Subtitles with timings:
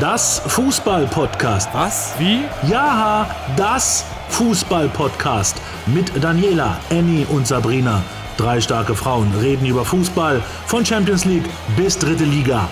[0.00, 1.72] Das Fußball-Podcast.
[1.72, 2.18] Was?
[2.18, 2.40] Wie?
[2.68, 5.56] Ja, das Fußball-Podcast.
[5.86, 8.02] Mit Daniela, Annie und Sabrina.
[8.36, 11.44] Drei starke Frauen reden über Fußball von Champions League
[11.76, 12.68] bis dritte Liga.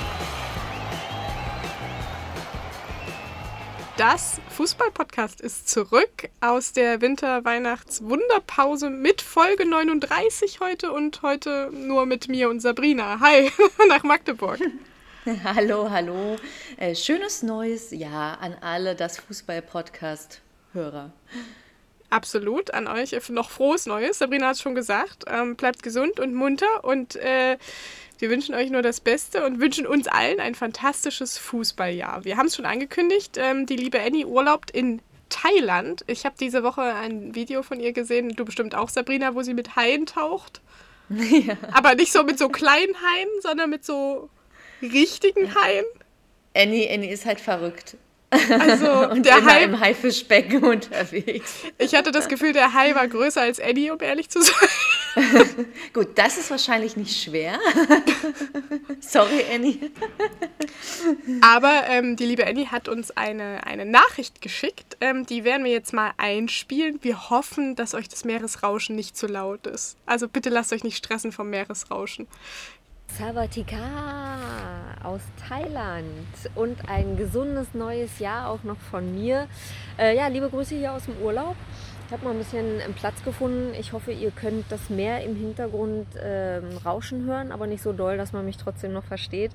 [3.96, 12.26] Das Fußball-Podcast ist zurück aus der Winter-Weihnachts-Wunderpause mit Folge 39 heute und heute nur mit
[12.26, 13.20] mir und Sabrina.
[13.20, 13.48] Hi,
[13.88, 14.58] nach Magdeburg.
[15.44, 16.36] Hallo, hallo.
[16.78, 21.12] Äh, schönes neues Jahr an alle das Fußball-Podcast-Hörer.
[22.10, 24.18] Absolut, an euch noch frohes Neues.
[24.18, 25.26] Sabrina hat es schon gesagt.
[25.28, 27.56] Ähm, bleibt gesund und munter und äh,
[28.18, 32.24] wir wünschen euch nur das Beste und wünschen uns allen ein fantastisches Fußballjahr.
[32.24, 36.02] Wir haben es schon angekündigt, ähm, die liebe Annie urlaubt in Thailand.
[36.08, 39.54] Ich habe diese Woche ein Video von ihr gesehen, du bestimmt auch, Sabrina, wo sie
[39.54, 40.60] mit Haien taucht.
[41.10, 41.56] Ja.
[41.72, 44.30] Aber nicht so mit so kleinen Haien, sondern mit so
[44.82, 45.84] richtigen Haien.
[46.54, 47.96] Annie, Annie ist halt verrückt.
[48.32, 51.54] Also und der Hai, im Haifischbecken unterwegs.
[51.78, 54.68] ich hatte das Gefühl, der Hai war größer als Annie, um ehrlich zu sein.
[55.92, 57.58] Gut, das ist wahrscheinlich nicht schwer.
[59.00, 59.90] Sorry, Annie.
[61.42, 64.96] Aber ähm, die liebe Annie hat uns eine, eine Nachricht geschickt.
[65.02, 66.98] Ähm, die werden wir jetzt mal einspielen.
[67.02, 69.98] Wir hoffen, dass euch das Meeresrauschen nicht zu laut ist.
[70.06, 72.26] Also bitte lasst euch nicht stressen vom Meeresrauschen.
[73.08, 73.78] Sawatika
[75.02, 76.06] aus Thailand
[76.54, 79.48] und ein gesundes neues Jahr auch noch von mir.
[79.98, 81.56] Äh, ja, liebe Grüße hier aus dem Urlaub.
[82.06, 83.74] Ich habe mal ein bisschen Platz gefunden.
[83.78, 88.16] Ich hoffe, ihr könnt das Meer im Hintergrund äh, rauschen hören, aber nicht so doll,
[88.16, 89.52] dass man mich trotzdem noch versteht.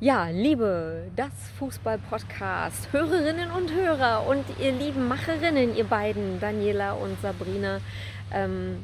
[0.00, 7.20] Ja, liebe das Fußball-Podcast, Hörerinnen und Hörer und ihr lieben Macherinnen, ihr beiden, Daniela und
[7.22, 7.80] Sabrina.
[8.32, 8.78] Ähm,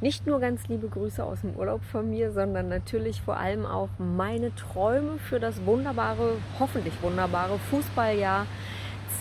[0.00, 3.88] nicht nur ganz liebe Grüße aus dem Urlaub von mir, sondern natürlich vor allem auch
[3.98, 8.46] meine Träume für das wunderbare, hoffentlich wunderbare Fußballjahr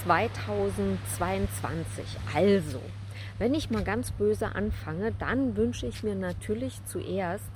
[0.04, 2.06] 2022.
[2.36, 2.80] Also,
[3.40, 7.50] wenn ich mal ganz böse anfange, dann wünsche ich mir natürlich zuerst,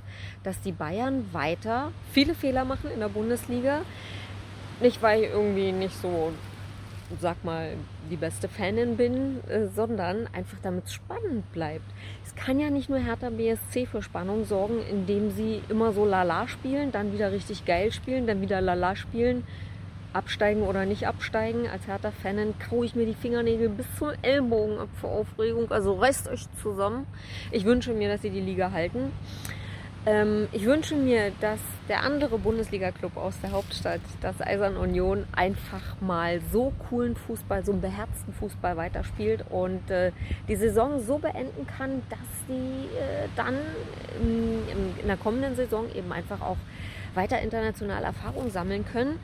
[0.44, 3.82] dass die Bayern weiter viele Fehler machen in der Bundesliga.
[4.80, 6.32] Nicht, weil ich irgendwie nicht so
[7.20, 7.74] sag mal,
[8.10, 11.90] die beste Fanin bin, äh, sondern einfach damit es spannend bleibt.
[12.34, 16.48] Es kann ja nicht nur Hertha BSC für Spannung sorgen, indem sie immer so lala
[16.48, 19.44] spielen, dann wieder richtig geil spielen, dann wieder lala spielen,
[20.14, 21.68] absteigen oder nicht absteigen.
[21.68, 25.72] Als Hertha-Fanin kaue ich mir die Fingernägel bis zum Ellbogen ab vor Aufregung.
[25.72, 27.06] Also reißt euch zusammen.
[27.52, 29.12] Ich wünsche mir, dass sie die Liga halten.
[30.04, 36.02] Ähm, ich wünsche mir, dass der andere Bundesliga-Club aus der Hauptstadt, das Eisern Union, einfach
[36.02, 40.12] mal so coolen Fußball, so einen beherzten Fußball weiterspielt und äh,
[40.48, 43.56] die Saison so beenden kann, dass sie äh, dann
[44.20, 44.64] in,
[45.02, 46.58] in der kommenden Saison eben einfach auch
[47.14, 49.20] weiter internationale Erfahrung sammeln können.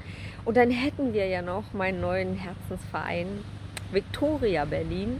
[0.45, 3.43] Und dann hätten wir ja noch meinen neuen Herzensverein
[3.91, 5.19] Victoria Berlin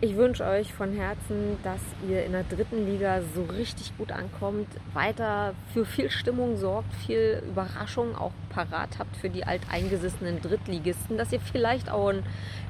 [0.00, 4.68] ich wünsche euch von Herzen, dass ihr in der dritten Liga so richtig gut ankommt,
[4.94, 11.32] weiter für viel Stimmung sorgt, viel Überraschung auch parat habt für die alteingesessenen Drittligisten, dass
[11.32, 12.22] ihr vielleicht auch einen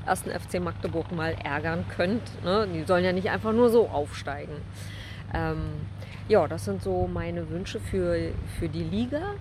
[0.07, 2.23] ersten FC Magdeburg mal ärgern könnt.
[2.45, 2.67] Ne?
[2.73, 4.57] Die sollen ja nicht einfach nur so aufsteigen.
[5.35, 5.59] Ähm,
[6.29, 9.35] ja, das sind so meine Wünsche für, für die Liga.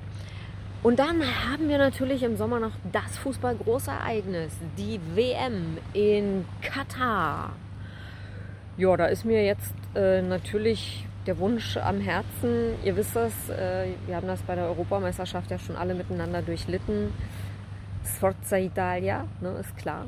[0.83, 7.53] Und dann haben wir natürlich im Sommer noch das Fußball-Großereignis, die WM in Katar.
[8.77, 12.75] Ja, da ist mir jetzt äh, natürlich der Wunsch am Herzen.
[12.83, 17.11] Ihr wisst das, äh, wir haben das bei der Europameisterschaft ja schon alle miteinander durchlitten.
[18.05, 20.05] Sforza Italia, ne, ist klar,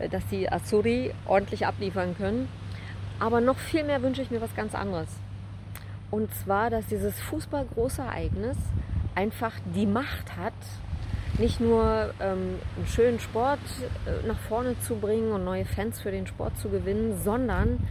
[0.00, 2.48] äh, dass die Azzurri ordentlich abliefern können.
[3.20, 5.08] Aber noch viel mehr wünsche ich mir was ganz anderes.
[6.10, 8.56] Und zwar, dass dieses Fußball-Großereignis
[9.14, 10.54] einfach die Macht hat,
[11.38, 13.60] nicht nur ähm, einen schönen Sport
[14.06, 17.86] äh, nach vorne zu bringen und neue Fans für den Sport zu gewinnen, sondern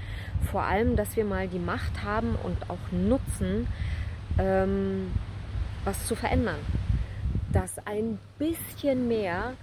[0.52, 3.68] vor allem, dass wir mal die Macht haben und auch nutzen,
[4.40, 5.12] ähm,
[5.84, 6.60] was zu verändern.
[7.52, 9.54] Dass ein bisschen mehr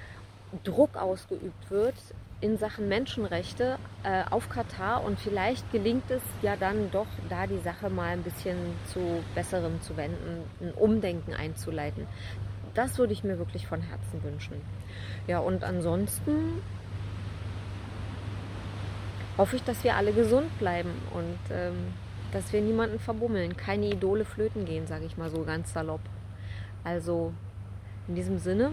[0.64, 1.94] Druck ausgeübt wird
[2.40, 7.60] in Sachen Menschenrechte äh, auf Katar und vielleicht gelingt es ja dann doch, da die
[7.60, 8.56] Sache mal ein bisschen
[8.92, 12.06] zu besserem zu wenden, ein Umdenken einzuleiten
[12.74, 14.60] das würde ich mir wirklich von Herzen wünschen.
[15.26, 16.62] Ja, und ansonsten
[19.38, 21.94] hoffe ich, dass wir alle gesund bleiben und ähm,
[22.32, 26.00] dass wir niemanden verbummeln, keine Idole flöten gehen, sage ich mal so ganz salopp.
[26.84, 27.32] Also
[28.08, 28.72] in diesem Sinne,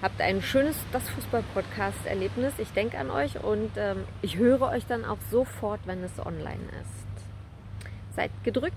[0.00, 2.54] habt ein schönes Das Fußball-Podcast-Erlebnis.
[2.58, 6.64] Ich denke an euch und ähm, ich höre euch dann auch sofort, wenn es online
[6.80, 8.16] ist.
[8.16, 8.74] Seid gedrückt.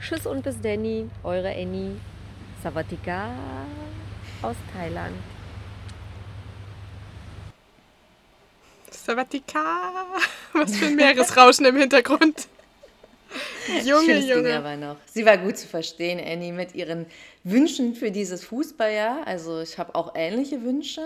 [0.00, 1.96] Tschüss und bis Danny, eure Annie.
[2.62, 3.30] Savatika
[4.42, 5.16] aus Thailand.
[8.90, 9.92] Savatika!
[10.52, 12.48] Was für ein Meeresrauschen im Hintergrund.
[13.84, 14.42] Junge, Schönes Junge.
[14.42, 14.96] Ding aber noch.
[15.06, 17.06] Sie war gut zu verstehen, Annie, mit ihren
[17.44, 19.26] Wünschen für dieses Fußballjahr.
[19.26, 21.02] Also ich habe auch ähnliche Wünsche.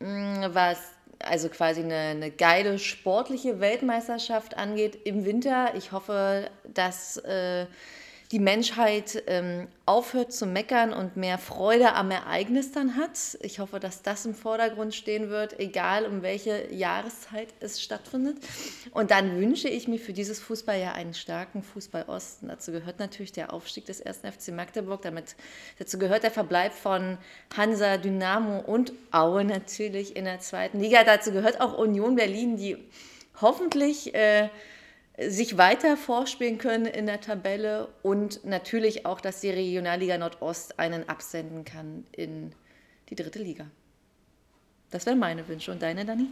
[0.00, 0.78] Mm, was
[1.20, 5.74] also quasi eine, eine, geile sportliche Weltmeisterschaft angeht im Winter.
[5.76, 7.66] Ich hoffe, dass äh,
[8.32, 13.38] die Menschheit ähm, aufhört zu meckern und mehr Freude am Ereignis dann hat.
[13.42, 18.38] Ich hoffe, dass das im Vordergrund stehen wird, egal um welche Jahreszeit es stattfindet.
[18.92, 22.48] Und dann wünsche ich mir für dieses Fußballjahr einen starken Fußball-Osten.
[22.48, 24.18] Dazu gehört natürlich der Aufstieg des 1.
[24.18, 25.02] FC Magdeburg.
[25.02, 25.36] Damit,
[25.78, 27.18] dazu gehört der Verbleib von
[27.54, 31.04] Hansa, Dynamo und Aue natürlich in der zweiten Liga.
[31.04, 32.78] Dazu gehört auch Union Berlin, die
[33.40, 34.14] hoffentlich...
[34.14, 34.48] Äh,
[35.18, 41.08] sich weiter vorspielen können in der Tabelle und natürlich auch, dass die Regionalliga Nordost einen
[41.08, 42.52] absenden kann in
[43.10, 43.66] die dritte Liga.
[44.90, 45.72] Das wären meine Wünsche.
[45.72, 46.28] Und deine, Dani?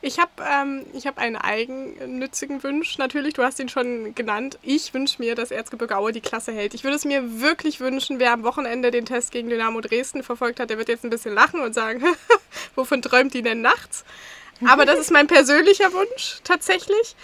[0.00, 2.96] Ich habe ähm, hab einen eigennützigen Wunsch.
[2.96, 4.56] Natürlich, du hast ihn schon genannt.
[4.62, 6.74] Ich wünsche mir, dass Erzgebirge Aue die Klasse hält.
[6.74, 10.60] Ich würde es mir wirklich wünschen, wer am Wochenende den Test gegen Dynamo Dresden verfolgt
[10.60, 12.04] hat, der wird jetzt ein bisschen lachen und sagen,
[12.76, 14.04] wovon träumt die denn nachts?
[14.64, 17.16] Aber das ist mein persönlicher Wunsch tatsächlich.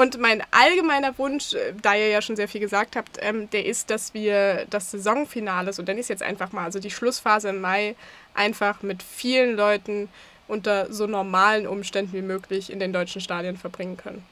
[0.00, 3.66] Und mein allgemeiner Wunsch, äh, da ihr ja schon sehr viel gesagt habt, ähm, der
[3.66, 7.60] ist, dass wir das Saisonfinale, so dann ist jetzt einfach mal, also die Schlussphase im
[7.60, 7.96] Mai,
[8.32, 10.08] einfach mit vielen Leuten
[10.48, 14.24] unter so normalen Umständen wie möglich in den deutschen Stadien verbringen können.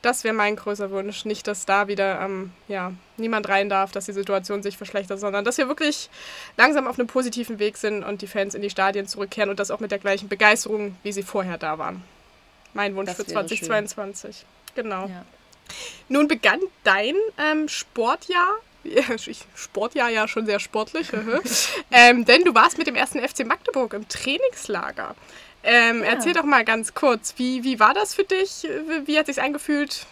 [0.00, 1.24] Das wäre mein größter Wunsch.
[1.24, 5.44] Nicht, dass da wieder ähm, ja, niemand rein darf, dass die Situation sich verschlechtert, sondern
[5.44, 6.08] dass wir wirklich
[6.56, 9.72] langsam auf einem positiven Weg sind und die Fans in die Stadien zurückkehren und das
[9.72, 12.04] auch mit der gleichen Begeisterung, wie sie vorher da waren.
[12.74, 14.36] Mein Wunsch für 2022.
[14.36, 14.59] Schön.
[14.74, 15.06] Genau.
[15.06, 15.24] Ja.
[16.08, 18.56] Nun begann dein ähm, Sportjahr
[19.54, 21.08] Sportjahr ja schon sehr sportlich,
[21.90, 25.14] ähm, denn du warst mit dem ersten FC Magdeburg im Trainingslager.
[25.62, 26.10] Ähm, ja.
[26.12, 28.66] Erzähl doch mal ganz kurz, wie, wie war das für dich?
[29.04, 30.06] Wie, hat sich angefühlt?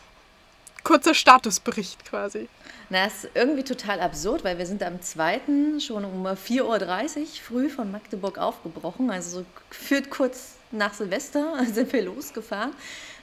[0.85, 2.49] Kurzer Statusbericht quasi.
[2.91, 5.41] Na, ist irgendwie total absurd, weil wir sind am 2.
[5.81, 11.93] schon um 4.30 Uhr früh von Magdeburg aufgebrochen, also so geführt kurz nach Silvester sind
[11.93, 12.73] wir losgefahren.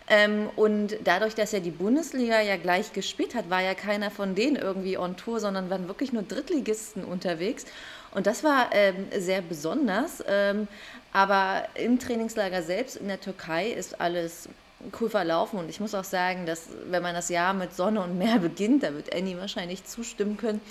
[0.08, 4.36] Ähm, und dadurch, dass ja die Bundesliga ja gleich gespielt hat, war ja keiner von
[4.36, 7.66] denen irgendwie on Tour, sondern waren wirklich nur Drittligisten unterwegs.
[8.12, 10.24] Und das war ähm, sehr besonders.
[10.28, 10.68] Ähm,
[11.12, 14.48] aber im Trainingslager selbst in der Türkei ist alles
[15.00, 15.58] cool verlaufen.
[15.58, 18.84] Und ich muss auch sagen, dass wenn man das Jahr mit Sonne und Meer beginnt,
[18.84, 20.62] da wird Annie wahrscheinlich zustimmen können,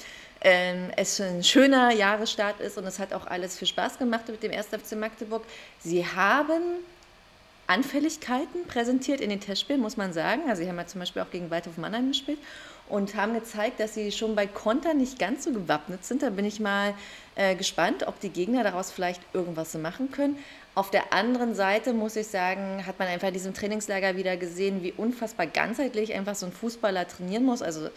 [0.42, 4.42] ähm, es ein schöner Jahresstart ist und es hat auch alles viel Spaß gemacht mit
[4.42, 4.66] dem 1.
[4.66, 5.42] FC Magdeburg.
[5.80, 6.62] Sie haben
[7.66, 10.42] Anfälligkeiten präsentiert in den Testspielen, muss man sagen.
[10.48, 12.38] Also sie haben ja zum Beispiel auch gegen Waldhof Mannheim gespielt
[12.88, 16.22] und haben gezeigt, dass sie schon bei Konter nicht ganz so gewappnet sind.
[16.22, 16.94] Da bin ich mal
[17.34, 20.38] äh, gespannt, ob die Gegner daraus vielleicht irgendwas machen können.
[20.74, 24.82] Auf der anderen Seite muss ich sagen, hat man einfach in diesem Trainingslager wieder gesehen,
[24.82, 27.62] wie unfassbar ganzheitlich einfach so ein Fußballer trainieren muss.
[27.62, 27.88] Also,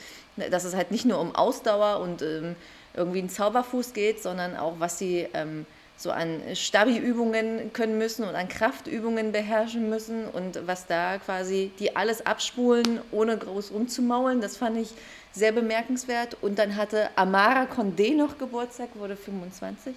[0.52, 2.56] dass es halt nicht nur um Ausdauer und ähm,
[2.94, 5.66] irgendwie einen Zauberfuß geht, sondern auch, was sie ähm,
[5.98, 11.96] so an Stabi-Übungen können müssen und an Kraftübungen beherrschen müssen und was da quasi die
[11.96, 14.90] alles abspulen, ohne groß rumzumaulen, das fand ich
[15.32, 16.38] sehr bemerkenswert.
[16.42, 19.96] Und dann hatte Amara Condé noch Geburtstag, wurde 25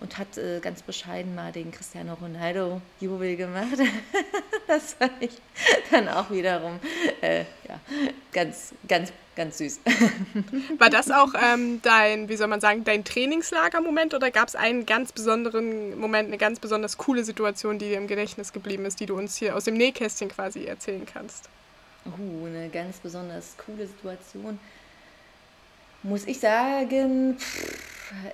[0.00, 3.78] und hat äh, ganz bescheiden mal den Cristiano Ronaldo Jubel gemacht.
[4.66, 5.32] das fand ich
[5.90, 6.78] dann auch wiederum
[7.20, 7.80] äh, ja,
[8.32, 9.80] ganz, ganz, ganz süß.
[10.78, 14.86] War das auch ähm, dein, wie soll man sagen, dein Trainingslager-Moment oder gab es einen
[14.86, 19.06] ganz besonderen Moment, eine ganz besonders coole Situation, die dir im Gedächtnis geblieben ist, die
[19.06, 21.48] du uns hier aus dem Nähkästchen quasi erzählen kannst?
[22.06, 24.58] Uh, eine ganz besonders coole Situation.
[26.02, 27.87] Muss ich sagen, pff,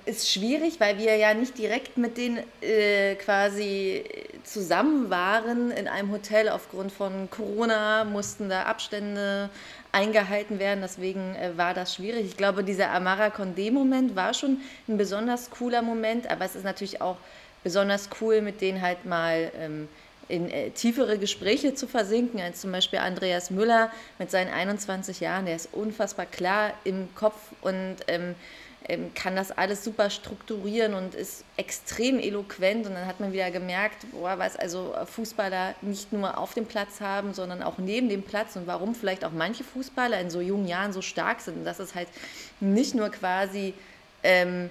[0.05, 4.03] ist schwierig, weil wir ja nicht direkt mit denen äh, quasi
[4.43, 6.49] zusammen waren in einem Hotel.
[6.49, 9.49] Aufgrund von Corona mussten da Abstände
[9.91, 10.81] eingehalten werden.
[10.81, 12.25] Deswegen äh, war das schwierig.
[12.25, 17.01] Ich glaube, dieser Amara Condé-Moment war schon ein besonders cooler Moment, aber es ist natürlich
[17.01, 17.17] auch
[17.63, 19.87] besonders cool, mit denen halt mal ähm,
[20.27, 25.45] in äh, tiefere Gespräche zu versinken, als zum Beispiel Andreas Müller mit seinen 21 Jahren.
[25.45, 28.35] Der ist unfassbar klar im Kopf und ähm,
[28.87, 32.85] ähm, kann das alles super strukturieren und ist extrem eloquent.
[32.85, 37.01] Und dann hat man wieder gemerkt, boah, was also Fußballer nicht nur auf dem Platz
[37.01, 40.67] haben, sondern auch neben dem Platz und warum vielleicht auch manche Fußballer in so jungen
[40.67, 41.57] Jahren so stark sind.
[41.57, 42.07] Und dass es halt
[42.59, 43.73] nicht nur quasi
[44.23, 44.69] ähm,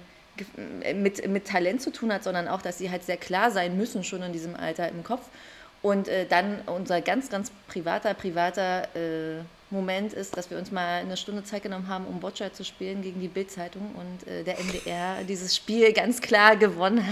[0.93, 4.03] mit, mit Talent zu tun hat, sondern auch, dass sie halt sehr klar sein müssen,
[4.03, 5.27] schon in diesem Alter im Kopf.
[5.81, 10.99] Und äh, dann unser ganz, ganz privater, privater äh, Moment ist, dass wir uns mal
[11.01, 14.57] eine Stunde Zeit genommen haben, um Boccia zu spielen gegen die Bild-Zeitung und äh, der
[14.59, 17.03] MDR dieses Spiel ganz klar gewonnen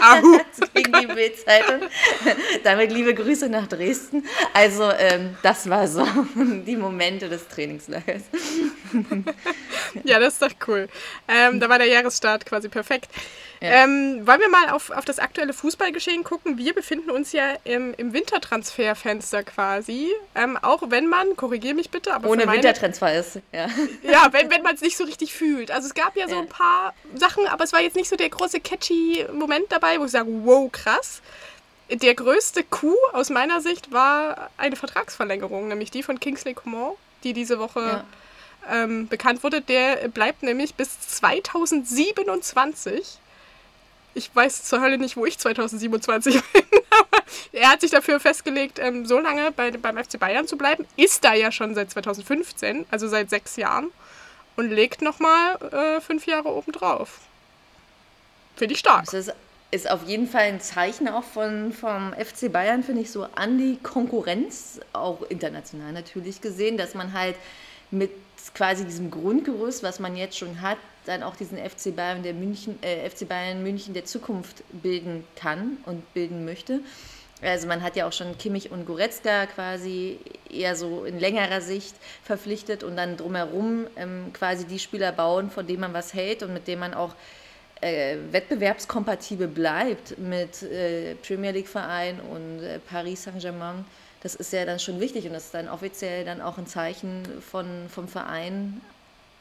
[0.00, 0.24] hat
[0.74, 1.88] gegen die Bild-Zeitung.
[2.64, 4.24] Damit liebe Grüße nach Dresden.
[4.54, 6.06] Also ähm, das war so
[6.66, 8.22] die Momente des Trainingslagers.
[10.04, 10.88] Ja, das ist doch cool.
[11.28, 13.10] Ähm, da war der Jahresstart quasi perfekt.
[13.60, 13.84] Ja.
[13.84, 16.58] Ähm, wollen wir mal auf, auf das aktuelle Fußballgeschehen gucken?
[16.58, 20.12] Wir befinden uns ja im, im Wintertransferfenster quasi.
[20.36, 22.28] Ähm, auch wenn man, korrigiere mich bitte, aber.
[22.28, 23.68] Ohne meine, Wintertransfer ist, ja.
[24.02, 25.70] Ja, wenn, wenn man es nicht so richtig fühlt.
[25.70, 26.40] Also es gab ja so ja.
[26.40, 30.04] ein paar Sachen, aber es war jetzt nicht so der große catchy Moment dabei, wo
[30.04, 31.20] ich sage, wow, krass.
[31.90, 36.92] Der größte Coup aus meiner Sicht war eine Vertragsverlängerung, nämlich die von Kingsley Coman,
[37.24, 38.04] die diese Woche ja.
[38.70, 39.60] Ähm, bekannt wurde.
[39.60, 43.18] Der bleibt nämlich bis 2027
[44.18, 47.22] ich weiß zur Hölle nicht, wo ich 2027 bin, aber
[47.52, 50.86] er hat sich dafür festgelegt, ähm, so lange bei, beim FC Bayern zu bleiben.
[50.96, 53.90] Ist da ja schon seit 2015, also seit sechs Jahren.
[54.56, 57.20] Und legt nochmal äh, fünf Jahre obendrauf.
[58.56, 59.04] Finde ich stark.
[59.08, 59.30] Das
[59.70, 63.56] ist, auf jeden Fall ein Zeichen auch von, vom FC Bayern, finde ich, so an
[63.56, 67.36] die Konkurrenz, auch international natürlich gesehen, dass man halt
[67.92, 68.10] mit
[68.54, 72.78] quasi diesem Grundgerüst, was man jetzt schon hat, dann auch diesen FC Bayern, der München,
[72.82, 76.80] äh, FC Bayern München der Zukunft bilden kann und bilden möchte.
[77.40, 80.18] Also man hat ja auch schon Kimmich und Goretzka quasi
[80.50, 85.66] eher so in längerer Sicht verpflichtet und dann drumherum ähm, quasi die Spieler bauen, von
[85.66, 87.14] denen man was hält und mit denen man auch
[87.80, 93.84] äh, wettbewerbskompatibel bleibt mit äh, Premier League Verein und äh, Paris Saint-Germain
[94.22, 97.24] das ist ja dann schon wichtig und das ist dann offiziell dann auch ein Zeichen
[97.40, 98.80] von, vom Verein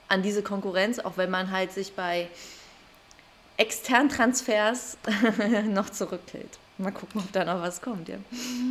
[0.07, 2.29] an diese Konkurrenz, auch wenn man halt sich bei
[3.57, 4.97] externen Transfers
[5.65, 6.59] noch zurückhält.
[6.79, 8.17] Mal gucken, ob da noch was kommt, ja.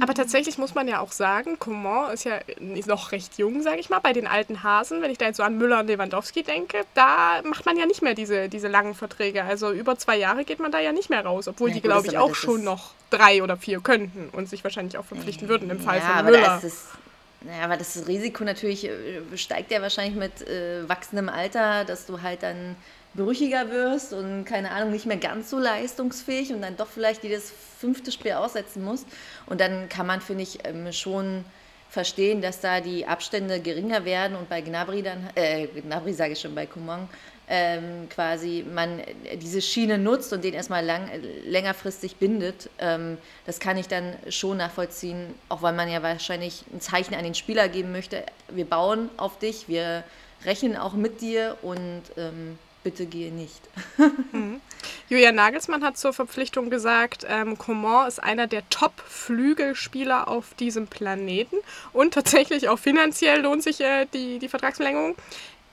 [0.00, 2.38] Aber tatsächlich muss man ja auch sagen, Coman ist ja
[2.86, 5.02] noch recht jung, sage ich mal, bei den alten Hasen.
[5.02, 8.02] Wenn ich da jetzt so an Müller und Lewandowski denke, da macht man ja nicht
[8.02, 9.42] mehr diese, diese langen Verträge.
[9.42, 12.06] Also über zwei Jahre geht man da ja nicht mehr raus, obwohl ja, die, glaube
[12.06, 15.80] ich, auch schon noch drei oder vier könnten und sich wahrscheinlich auch verpflichten würden im
[15.80, 16.48] Fall ja, von Müller.
[16.48, 16.84] Aber das
[17.42, 22.22] naja, aber das Risiko natürlich äh, steigt ja wahrscheinlich mit äh, wachsendem Alter, dass du
[22.22, 22.76] halt dann
[23.16, 27.52] brüchiger wirst und keine Ahnung, nicht mehr ganz so leistungsfähig und dann doch vielleicht jedes
[27.78, 29.06] fünfte Spiel aussetzen musst.
[29.46, 31.44] Und dann kann man, finde ich, ähm, schon
[31.88, 36.40] verstehen, dass da die Abstände geringer werden und bei Gnabry dann, äh, Gnabry sage ich
[36.40, 37.08] schon, bei Kumong,
[37.48, 39.00] ähm, quasi man
[39.40, 41.08] diese Schiene nutzt und den erstmal lang,
[41.44, 42.68] längerfristig bindet.
[42.78, 47.22] Ähm, das kann ich dann schon nachvollziehen, auch weil man ja wahrscheinlich ein Zeichen an
[47.22, 48.24] den Spieler geben möchte.
[48.48, 50.02] Wir bauen auf dich, wir
[50.44, 53.60] rechnen auch mit dir und ähm, bitte gehe nicht.
[54.32, 54.60] mhm.
[55.08, 61.56] Julian Nagelsmann hat zur Verpflichtung gesagt, ähm, Coman ist einer der Top-Flügelspieler auf diesem Planeten
[61.92, 65.16] und tatsächlich auch finanziell lohnt sich äh, die, die Vertragsverlängerung.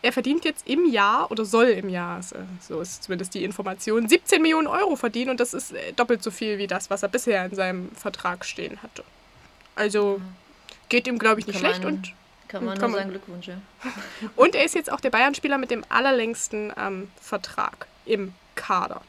[0.01, 2.19] Er verdient jetzt im Jahr oder soll im Jahr,
[2.59, 6.31] so ist zumindest die Information, 17 Millionen Euro verdienen und das ist äh, doppelt so
[6.31, 9.03] viel wie das, was er bisher in seinem Vertrag stehen hatte.
[9.75, 10.19] Also
[10.89, 12.11] geht ihm, glaube ich, nicht schlecht und
[12.53, 13.47] kann man Kann nur sagen, Glückwunsch.
[13.47, 13.55] Ja.
[14.35, 19.01] Und er ist jetzt auch der Bayern-Spieler mit dem allerlängsten ähm, Vertrag im Kader.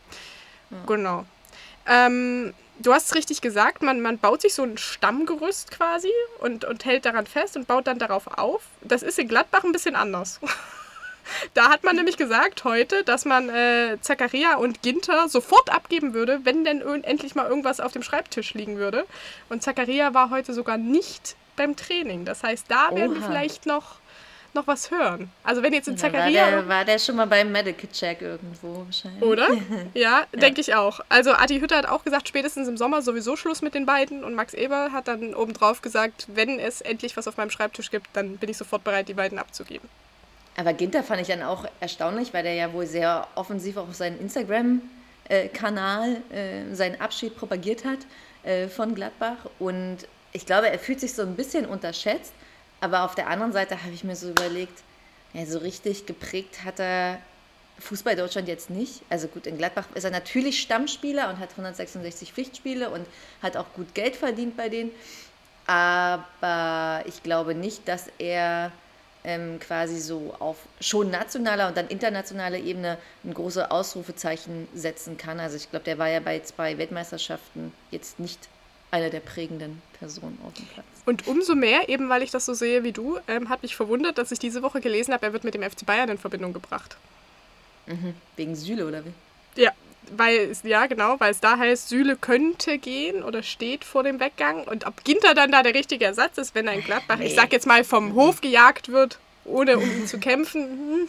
[0.71, 0.79] Ja.
[0.87, 1.27] Genau.
[1.87, 6.11] Ähm, du hast es richtig gesagt, man, man baut sich so ein Stammgerüst quasi
[6.41, 8.63] und, und hält daran fest und baut dann darauf auf.
[8.81, 10.41] Das ist in Gladbach ein bisschen anders.
[11.55, 16.41] Da hat man nämlich gesagt heute, dass man äh, Zakaria und Ginter sofort abgeben würde,
[16.45, 19.07] wenn denn endlich mal irgendwas auf dem Schreibtisch liegen würde.
[19.49, 22.25] Und Zakaria war heute sogar nicht beim Training.
[22.25, 23.21] Das heißt, da werden Oha.
[23.21, 23.97] wir vielleicht noch,
[24.55, 25.31] noch was hören.
[25.43, 26.45] Also wenn jetzt in Zacharia...
[26.45, 29.23] War der, war der schon mal beim Medical Check irgendwo wahrscheinlich.
[29.23, 29.49] Oder?
[29.95, 30.39] Ja, ja.
[30.39, 31.01] denke ich auch.
[31.09, 34.25] Also Adi Hütter hat auch gesagt, spätestens im Sommer sowieso Schluss mit den beiden.
[34.25, 38.09] Und Max Eber hat dann obendrauf gesagt, wenn es endlich was auf meinem Schreibtisch gibt,
[38.15, 39.89] dann bin ich sofort bereit, die beiden abzugeben.
[40.57, 43.95] Aber Ginter fand ich dann auch erstaunlich, weil der ja wohl sehr offensiv auch auf
[43.95, 47.99] seinen Instagram-Kanal äh, seinen Abschied propagiert hat
[48.45, 49.39] äh, von Gladbach.
[49.59, 49.99] Und
[50.35, 52.33] ich glaube, er fühlt sich so ein bisschen unterschätzt,
[52.81, 54.83] aber auf der anderen Seite habe ich mir so überlegt,
[55.33, 57.19] ja, so richtig geprägt hat er
[57.79, 59.03] Fußball Deutschland jetzt nicht.
[59.09, 63.07] Also gut, in Gladbach ist er natürlich Stammspieler und hat 166 Pflichtspiele und
[63.43, 64.91] hat auch gut Geld verdient bei denen.
[65.67, 68.73] Aber ich glaube nicht, dass er
[69.23, 75.41] ähm, quasi so auf schon nationaler und dann internationaler Ebene ein großes Ausrufezeichen setzen kann.
[75.41, 78.49] Also ich glaube, der war ja bei zwei Weltmeisterschaften jetzt nicht
[78.95, 80.87] eine der prägenden Personen auf dem Platz.
[81.05, 84.19] Und umso mehr, eben weil ich das so sehe wie du, ähm, hat mich verwundert,
[84.19, 86.97] dass ich diese Woche gelesen habe, er wird mit dem FC Bayern in Verbindung gebracht.
[87.87, 88.15] Mhm.
[88.37, 89.13] Wegen Süle oder wie?
[89.61, 89.73] Ja,
[90.17, 94.21] weil es, ja genau, weil es da heißt, Süle könnte gehen oder steht vor dem
[94.21, 94.63] Weggang.
[94.63, 97.27] Und ob Ginter dann da der richtige Ersatz ist, wenn ein Gladbach, nee.
[97.27, 101.09] ich sag jetzt mal, vom Hof gejagt wird, ohne um ihn zu kämpfen, hm,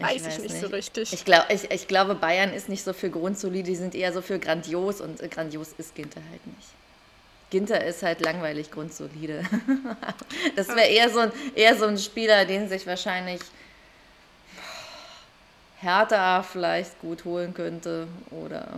[0.00, 1.12] weiß ich, weiß ich nicht, nicht, so richtig.
[1.12, 4.22] Ich, glaub, ich, ich glaube, Bayern ist nicht so für grundsolide, die sind eher so
[4.22, 6.77] für grandios und äh, grandios ist Ginter halt nicht.
[7.50, 9.42] Ginter ist halt langweilig grundsolide.
[10.56, 13.40] das wäre eher, so ein, eher so ein Spieler, den sich wahrscheinlich
[15.80, 18.68] Hertha vielleicht gut holen könnte oder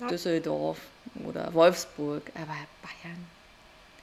[0.00, 0.06] ja.
[0.08, 0.78] Düsseldorf
[1.26, 3.26] oder Wolfsburg, aber Bayern,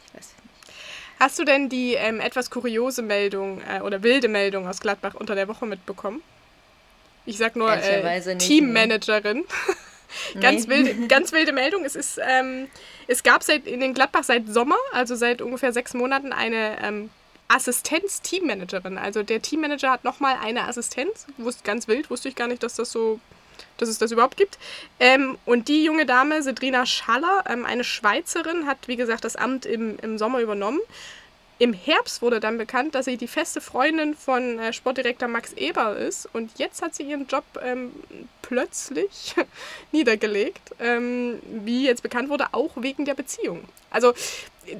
[0.05, 0.77] ich weiß nicht.
[1.19, 5.33] Hast du denn die ähm, etwas kuriose Meldung äh, oder wilde Meldung aus Gladbach unter
[5.33, 6.21] der Woche mitbekommen?
[7.25, 9.43] Ich sag nur äh, Teammanagerin.
[10.39, 10.75] ganz, nee.
[10.75, 11.85] wilde, ganz wilde Meldung.
[11.85, 12.67] Es, ist, ähm,
[13.07, 17.09] es gab seit, in den Gladbach seit Sommer, also seit ungefähr sechs Monaten, eine ähm,
[17.47, 18.97] Assistenz-Teammanagerin.
[18.97, 21.25] Also der Teammanager hat nochmal eine Assistenz.
[21.37, 23.19] Wusste ganz wild, wusste ich gar nicht, dass das so,
[23.77, 24.57] dass es das überhaupt gibt.
[24.99, 29.65] Ähm, und die junge Dame, Sedrina Schaller, ähm, eine Schweizerin, hat wie gesagt das Amt
[29.65, 30.79] im, im Sommer übernommen.
[31.59, 35.95] Im Herbst wurde dann bekannt, dass sie die feste Freundin von äh, Sportdirektor Max Eber
[35.95, 36.29] ist.
[36.33, 37.91] Und jetzt hat sie ihren Job ähm,
[38.41, 39.35] plötzlich
[39.91, 40.71] niedergelegt.
[40.79, 43.63] Ähm, wie jetzt bekannt wurde, auch wegen der Beziehung.
[43.89, 44.13] Also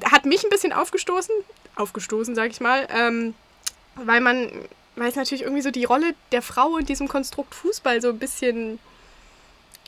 [0.04, 1.34] hat mich ein bisschen aufgestoßen
[1.78, 3.34] aufgestoßen, sag ich mal, ähm,
[3.94, 4.50] weil man,
[4.96, 8.18] weil es natürlich irgendwie so die Rolle der Frau in diesem Konstrukt Fußball so ein
[8.18, 8.78] bisschen,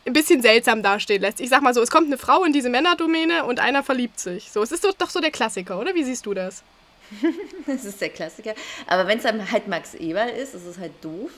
[0.06, 1.40] ein bisschen seltsam dastehen lässt.
[1.40, 4.50] Ich sag mal so, es kommt eine Frau in diese Männerdomäne und einer verliebt sich.
[4.50, 5.94] So, es ist doch, doch so der Klassiker, oder?
[5.94, 6.62] Wie siehst du das?
[7.66, 8.54] das ist der Klassiker.
[8.86, 11.30] Aber wenn es dann halt Max Eberl ist, ist es halt doof,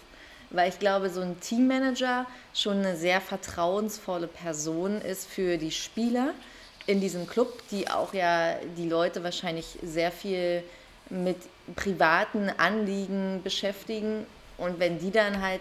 [0.51, 6.35] weil ich glaube, so ein Teammanager schon eine sehr vertrauensvolle Person ist für die Spieler
[6.87, 10.63] in diesem Club, die auch ja die Leute wahrscheinlich sehr viel
[11.11, 11.37] mit
[11.77, 14.27] privaten Anliegen beschäftigen.
[14.59, 15.61] Und wenn die dann halt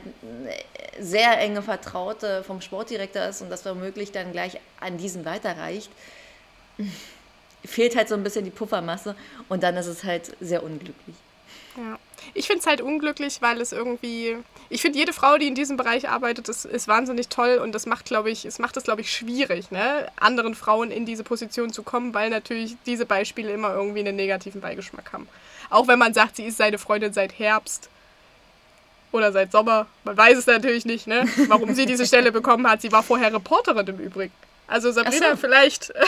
[1.00, 5.90] sehr enge Vertraute vom Sportdirektor ist und das womöglich dann gleich an diesen weiterreicht,
[7.66, 9.16] fehlt halt so ein bisschen die Puffermasse
[9.50, 11.16] und dann ist es halt sehr unglücklich.
[11.78, 11.98] Ja.
[12.34, 14.38] Ich finde es halt unglücklich, weil es irgendwie.
[14.70, 17.86] Ich finde, jede Frau, die in diesem Bereich arbeitet, ist, ist wahnsinnig toll und das
[17.86, 20.08] macht, glaube ich, es macht es, glaube ich, schwierig, ne?
[20.20, 24.62] anderen Frauen in diese Position zu kommen, weil natürlich diese Beispiele immer irgendwie einen negativen
[24.62, 25.28] Beigeschmack haben.
[25.70, 27.90] Auch wenn man sagt, sie ist seine Freundin seit Herbst
[29.12, 29.88] oder seit Sommer.
[30.04, 31.26] Man weiß es natürlich nicht, ne?
[31.48, 32.82] warum sie diese Stelle bekommen hat.
[32.82, 34.34] Sie war vorher Reporterin im Übrigen.
[34.68, 35.38] Also Sabrina, so.
[35.38, 35.94] vielleicht.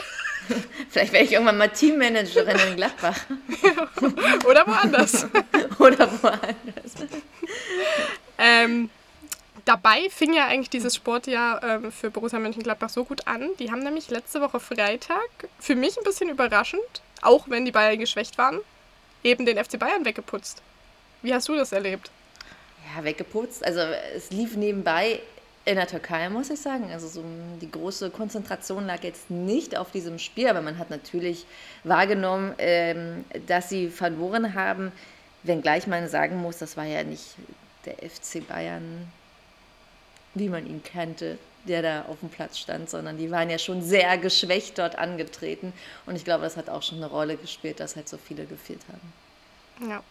[0.90, 3.20] vielleicht werde ich irgendwann mal Teammanagerin in Gladbach.
[4.46, 5.26] Oder woanders.
[5.80, 6.94] Oder woanders.
[8.38, 8.90] Ähm,
[9.66, 13.50] dabei fing ja eigentlich dieses Sportjahr ähm, für Borussia Mönchengladbach so gut an.
[13.60, 15.30] Die haben nämlich letzte Woche Freitag,
[15.60, 16.82] für mich ein bisschen überraschend,
[17.22, 18.60] auch wenn die Bayern geschwächt waren,
[19.24, 20.62] eben den FC Bayern weggeputzt.
[21.22, 22.12] Wie hast du das erlebt?
[22.96, 23.66] Ja, weggeputzt.
[23.66, 25.22] Also es lief nebenbei
[25.66, 26.92] in der Türkei, muss ich sagen.
[26.92, 27.24] Also so
[27.62, 31.46] die große Konzentration lag jetzt nicht auf diesem Spiel, aber man hat natürlich
[31.84, 34.92] wahrgenommen, ähm, dass sie verloren haben.
[35.44, 37.36] Wenngleich man sagen muss, das war ja nicht
[37.86, 39.08] der FC Bayern,
[40.34, 43.82] wie man ihn kannte, der da auf dem Platz stand, sondern die waren ja schon
[43.82, 45.72] sehr geschwächt dort angetreten.
[46.06, 48.82] Und ich glaube, das hat auch schon eine Rolle gespielt, dass halt so viele gefehlt
[48.90, 49.23] haben.
[49.88, 50.04] Ja.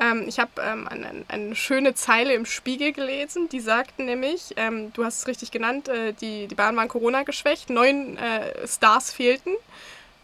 [0.00, 4.92] Ähm, ich habe ähm, eine, eine, schöne Zeile im Spiegel gelesen, die sagten nämlich, ähm,
[4.94, 9.12] du hast es richtig genannt, äh, die, die Bayern waren Corona geschwächt, neun äh, Stars
[9.12, 9.52] fehlten.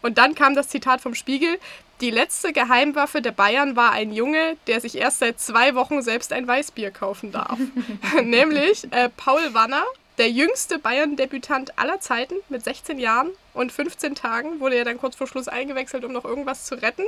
[0.01, 1.59] Und dann kam das Zitat vom Spiegel,
[2.01, 6.31] die letzte Geheimwaffe der Bayern war ein Junge, der sich erst seit zwei Wochen selbst
[6.31, 7.59] ein Weißbier kaufen darf.
[8.23, 9.83] Nämlich äh, Paul Wanner,
[10.17, 15.15] der jüngste Bayern-Debütant aller Zeiten mit 16 Jahren und 15 Tagen, wurde ja dann kurz
[15.15, 17.05] vor Schluss eingewechselt, um noch irgendwas zu retten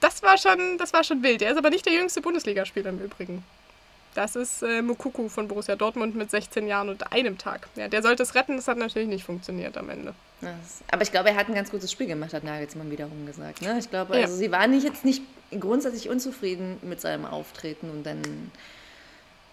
[0.00, 1.42] das war schon, das war schon wild.
[1.42, 3.44] Er ist aber nicht der jüngste Bundesligaspieler im Übrigen.
[4.14, 7.68] Das ist äh, Mukuku von Borussia Dortmund mit 16 Jahren und einem Tag.
[7.76, 10.14] Ja, der sollte es retten, das hat natürlich nicht funktioniert am Ende.
[10.90, 13.60] Aber ich glaube, er hat ein ganz gutes Spiel gemacht, hat Nagelsmann wiederum gesagt.
[13.60, 13.76] Ne?
[13.78, 14.22] Ich glaube, ja.
[14.22, 15.22] also sie waren nicht jetzt nicht
[15.58, 18.50] grundsätzlich unzufrieden mit seinem Auftreten und dann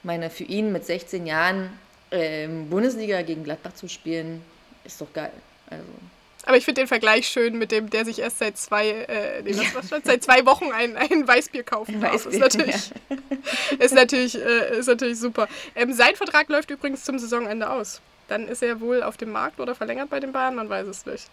[0.03, 1.69] meine für ihn mit 16 Jahren
[2.11, 4.41] ähm, Bundesliga gegen Gladbach zu spielen,
[4.83, 5.31] ist doch geil.
[5.69, 5.83] Also
[6.45, 9.55] aber ich finde den Vergleich schön mit dem, der sich erst seit zwei, äh, nee,
[9.57, 12.25] was, was stand, seit zwei Wochen ein, ein Weißbier kaufen darf.
[12.25, 13.77] Weißbier, ist natürlich, ja.
[13.79, 15.47] ist natürlich, äh, ist natürlich super.
[15.75, 18.01] Ähm, sein Vertrag läuft übrigens zum Saisonende aus.
[18.27, 21.05] Dann ist er wohl auf dem Markt oder verlängert bei den Bayern, man weiß es
[21.05, 21.27] nicht.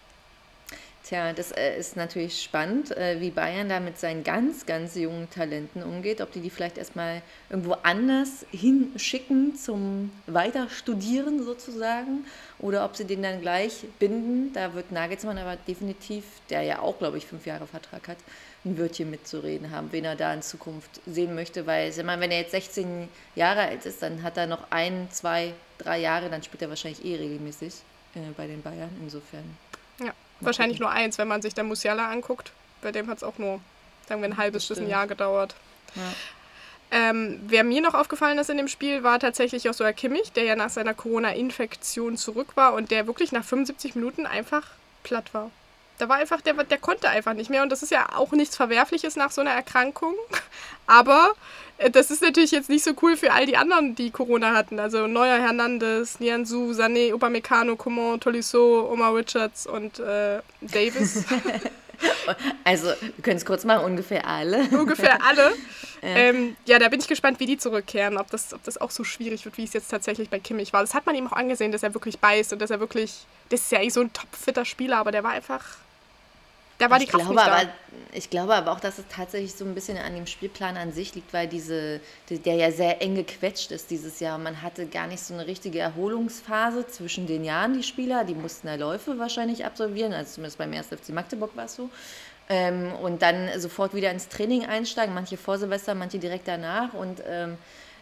[1.10, 5.28] Tja, das äh, ist natürlich spannend, äh, wie Bayern da mit seinen ganz, ganz jungen
[5.28, 6.20] Talenten umgeht.
[6.20, 12.26] Ob die die vielleicht erstmal irgendwo anders hinschicken zum Weiterstudieren sozusagen
[12.60, 14.52] oder ob sie den dann gleich binden.
[14.52, 18.18] Da wird Nagelsmann aber definitiv, der ja auch, glaube ich, fünf Jahre Vertrag hat,
[18.64, 21.66] ein Wörtchen mitzureden haben, wen er da in Zukunft sehen möchte.
[21.66, 25.98] Weil, wenn er jetzt 16 Jahre alt ist, dann hat er noch ein, zwei, drei
[25.98, 27.74] Jahre, dann spielt er wahrscheinlich eh regelmäßig
[28.14, 28.90] äh, bei den Bayern.
[29.02, 29.69] Insofern.
[30.40, 32.52] Wahrscheinlich nur eins, wenn man sich der Musiala anguckt.
[32.82, 33.60] Bei dem hat es auch nur,
[34.08, 35.54] sagen wir, ein halbes bis ein Jahr gedauert.
[35.94, 36.02] Ja.
[36.92, 40.32] Ähm, wer mir noch aufgefallen ist in dem Spiel, war tatsächlich auch so Herr Kimmich,
[40.32, 44.66] der ja nach seiner Corona-Infektion zurück war und der wirklich nach 75 Minuten einfach
[45.04, 45.50] platt war.
[46.00, 47.62] Da war einfach, der, der konnte einfach nicht mehr.
[47.62, 50.14] Und das ist ja auch nichts Verwerfliches nach so einer Erkrankung.
[50.86, 51.32] Aber
[51.78, 54.78] äh, das ist natürlich jetzt nicht so cool für all die anderen, die Corona hatten.
[54.78, 61.24] Also Neuer Hernandez, Nianzu, Sané, Upamecano, Coman, Tolisso, Omar Richards und äh, Davis.
[62.64, 64.62] Also, wir können es kurz machen, ungefähr alle.
[64.70, 65.52] Ungefähr alle.
[66.02, 66.08] Ja.
[66.08, 69.04] Ähm, ja, da bin ich gespannt, wie die zurückkehren, ob das, ob das auch so
[69.04, 70.80] schwierig wird, wie es jetzt tatsächlich bei Kimmich war.
[70.80, 73.60] Das hat man ihm auch angesehen, dass er wirklich beißt und dass er wirklich, das
[73.60, 75.64] ist ja eigentlich so ein topfitter Spieler, aber der war einfach
[76.80, 77.68] da war ich die Kraft glaube, aber,
[78.12, 81.14] Ich glaube aber auch, dass es tatsächlich so ein bisschen an dem Spielplan an sich
[81.14, 84.38] liegt, weil diese, der ja sehr eng gequetscht ist dieses Jahr.
[84.38, 88.24] Man hatte gar nicht so eine richtige Erholungsphase zwischen den Jahren, die Spieler.
[88.24, 90.86] Die mussten ja Läufe wahrscheinlich absolvieren, also zumindest beim 1.
[90.86, 91.90] FC Magdeburg war es so.
[92.48, 96.94] Ähm, und dann sofort wieder ins Training einsteigen, manche vor Silvester, manche direkt danach.
[96.94, 97.58] Und ähm,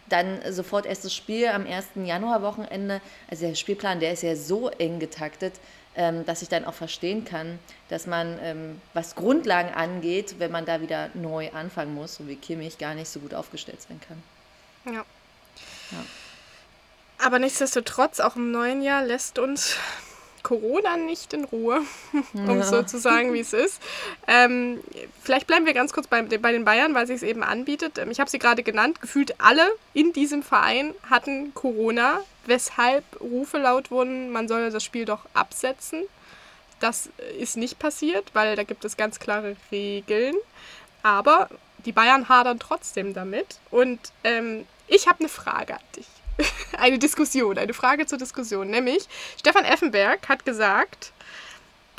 [0.07, 1.89] dann sofort erstes Spiel am 1.
[1.95, 3.01] Januar-Wochenende.
[3.29, 5.53] Also der Spielplan, der ist ja so eng getaktet
[5.99, 7.59] ähm, dass ich dann auch verstehen kann,
[7.89, 12.37] dass man, ähm, was Grundlagen angeht, wenn man da wieder neu anfangen muss, so wie
[12.37, 14.93] Kimmich, gar nicht so gut aufgestellt sein kann.
[14.95, 15.01] Ja.
[15.91, 16.05] ja.
[17.17, 19.75] Aber nichtsdestotrotz, auch im neuen Jahr lässt uns
[20.41, 21.81] Corona nicht in Ruhe,
[22.33, 22.63] um ja.
[22.63, 23.81] so zu sagen, wie es ist.
[24.25, 24.79] Ähm,
[25.21, 27.97] vielleicht bleiben wir ganz kurz bei, bei den Bayern, weil sich es eben anbietet.
[27.97, 29.01] Ähm, ich habe sie gerade genannt.
[29.01, 35.05] Gefühlt alle in diesem Verein hatten Corona, weshalb Rufe laut wurden, man solle das Spiel
[35.05, 36.03] doch absetzen.
[36.79, 40.35] Das ist nicht passiert, weil da gibt es ganz klare Regeln.
[41.03, 41.49] Aber
[41.85, 43.59] die Bayern hadern trotzdem damit.
[43.71, 46.07] Und ähm, ich habe eine Frage an dich.
[46.77, 48.69] eine Diskussion, eine Frage zur Diskussion.
[48.69, 49.07] Nämlich,
[49.37, 51.11] Stefan Effenberg hat gesagt,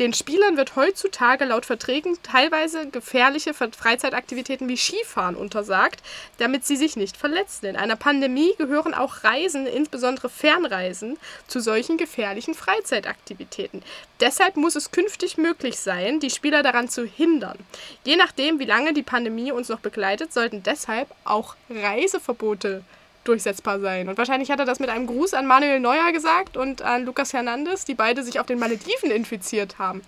[0.01, 6.03] den Spielern wird heutzutage laut Verträgen teilweise gefährliche Freizeitaktivitäten wie Skifahren untersagt,
[6.39, 7.67] damit sie sich nicht verletzen.
[7.67, 13.83] In einer Pandemie gehören auch Reisen, insbesondere Fernreisen, zu solchen gefährlichen Freizeitaktivitäten.
[14.21, 17.59] Deshalb muss es künftig möglich sein, die Spieler daran zu hindern.
[18.05, 22.85] Je nachdem, wie lange die Pandemie uns noch begleitet, sollten deshalb auch Reiseverbote
[23.25, 24.09] durchsetzbar sein.
[24.09, 27.33] Und wahrscheinlich hat er das mit einem Gruß an Manuel Neuer gesagt und an Lucas
[27.33, 30.03] Hernandez, die beide sich auf den Malediven infiziert haben.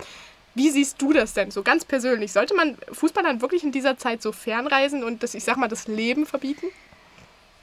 [0.54, 2.32] Wie siehst du das denn so ganz persönlich?
[2.32, 5.88] Sollte man Fußballern wirklich in dieser Zeit so fernreisen und das, ich sag mal, das
[5.88, 6.66] Leben verbieten?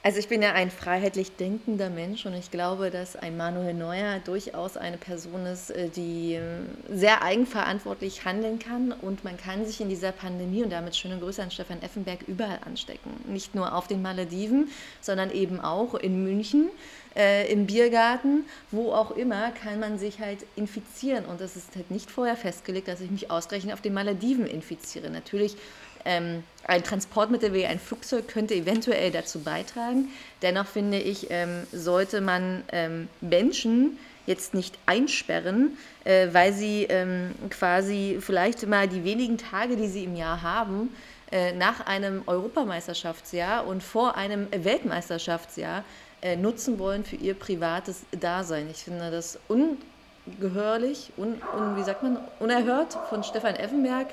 [0.02, 4.18] Also ich bin ja ein freiheitlich denkender Mensch und ich glaube, dass ein Manuel Neuer
[4.24, 9.78] durchaus eine Person ist, äh, die ähm, sehr eigenverantwortlich handeln kann und man kann sich
[9.82, 13.10] in dieser Pandemie und damit schöne Grüße an Stefan Effenberg überall anstecken.
[13.26, 14.70] Nicht nur auf den Malediven,
[15.02, 16.70] sondern eben auch in München,
[17.14, 21.90] äh, im Biergarten, wo auch immer, kann man sich halt infizieren und es ist halt
[21.90, 25.10] nicht vorher festgelegt, dass ich mich ausgerechnet auf den Malediven infiziere.
[25.10, 25.56] Natürlich
[26.04, 30.08] ähm, ein Transportmittel wie ein Flugzeug könnte eventuell dazu beitragen.
[30.42, 37.34] Dennoch finde ich, ähm, sollte man ähm, Menschen jetzt nicht einsperren, äh, weil sie ähm,
[37.50, 40.94] quasi vielleicht mal die wenigen Tage, die sie im Jahr haben,
[41.32, 45.84] äh, nach einem Europameisterschaftsjahr und vor einem Weltmeisterschaftsjahr
[46.22, 48.68] äh, nutzen wollen für ihr privates Dasein.
[48.70, 54.08] Ich finde das ungehörlich, un, un, wie sagt man, unerhört von Stefan Effenberg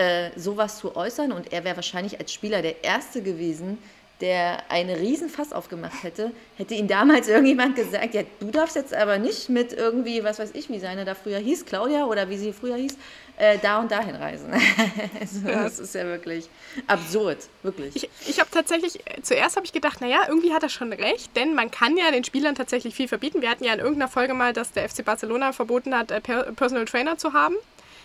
[0.00, 1.30] äh, sowas zu äußern.
[1.30, 3.76] Und er wäre wahrscheinlich als Spieler der Erste gewesen,
[4.22, 9.18] der einen Riesenfass aufgemacht hätte, hätte ihm damals irgendjemand gesagt, ja, du darfst jetzt aber
[9.18, 12.52] nicht mit irgendwie, was weiß ich, wie seine da früher hieß, Claudia oder wie sie
[12.52, 12.96] früher hieß,
[13.36, 14.52] äh, da und dahin reisen.
[15.20, 16.48] also, das ist ja wirklich
[16.86, 17.96] absurd, wirklich.
[17.96, 21.54] Ich, ich habe tatsächlich, zuerst habe ich gedacht, naja, irgendwie hat er schon recht, denn
[21.54, 23.42] man kann ja den Spielern tatsächlich viel verbieten.
[23.42, 26.86] Wir hatten ja in irgendeiner Folge mal, dass der FC Barcelona verboten hat, äh, Personal
[26.86, 27.54] Trainer zu haben.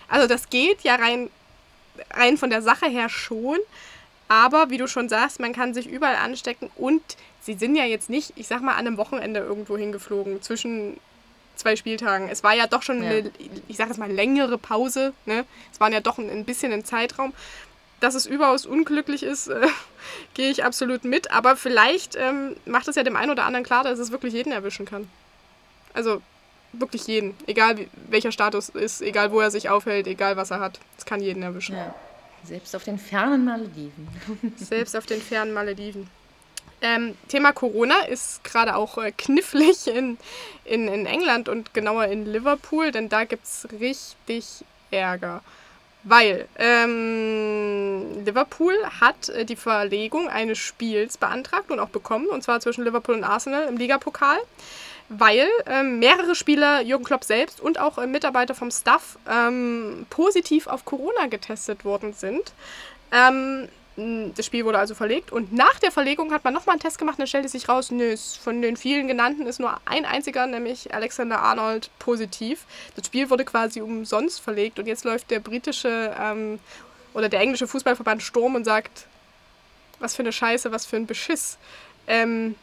[0.08, 1.30] Also das geht ja rein
[2.12, 3.58] rein von der Sache her schon.
[4.28, 7.02] Aber wie du schon sagst, man kann sich überall anstecken und
[7.42, 11.00] sie sind ja jetzt nicht, ich sag mal, an einem Wochenende irgendwo hingeflogen zwischen
[11.56, 12.28] zwei Spieltagen.
[12.30, 13.10] Es war ja doch schon ja.
[13.10, 13.32] eine,
[13.68, 15.14] ich sag jetzt mal, längere Pause.
[15.26, 15.46] Ne?
[15.72, 17.34] Es waren ja doch ein, ein bisschen ein Zeitraum.
[18.02, 19.68] Dass es überaus unglücklich ist, äh,
[20.34, 21.32] gehe ich absolut mit.
[21.32, 24.52] Aber vielleicht ähm, macht es ja dem einen oder anderen klar, dass es wirklich jeden
[24.52, 25.08] erwischen kann.
[25.94, 26.22] Also
[26.80, 27.36] wirklich jeden.
[27.48, 30.80] Egal wie, welcher Status ist, egal wo er sich aufhält, egal was er hat.
[30.98, 31.76] Es kann jeden erwischen.
[31.76, 31.94] Ja.
[32.44, 34.08] Selbst auf den fernen Malediven.
[34.56, 36.10] Selbst auf den fernen Malediven.
[36.82, 40.18] Ähm, Thema Corona ist gerade auch äh, knifflig in,
[40.66, 45.42] in, in England und genauer in Liverpool, denn da gibt es richtig Ärger.
[46.04, 52.60] Weil ähm, Liverpool hat äh, die Verlegung eines Spiels beantragt und auch bekommen, und zwar
[52.60, 54.38] zwischen Liverpool und Arsenal im Ligapokal,
[55.10, 60.68] weil ähm, mehrere Spieler, Jürgen Klopp selbst und auch äh, Mitarbeiter vom Staff ähm, positiv
[60.68, 62.54] auf Corona getestet worden sind.
[63.12, 66.98] Ähm, das Spiel wurde also verlegt und nach der Verlegung hat man nochmal einen Test
[66.98, 68.14] gemacht und dann stellte sich raus, nö,
[68.44, 72.66] von den vielen genannten ist nur ein einziger, nämlich Alexander Arnold, positiv.
[72.98, 76.60] Das Spiel wurde quasi umsonst verlegt und jetzt läuft der britische ähm,
[77.14, 79.08] oder der englische Fußballverband Sturm und sagt,
[80.00, 81.58] was für eine Scheiße, was für ein Beschiss.
[82.08, 82.56] Ähm,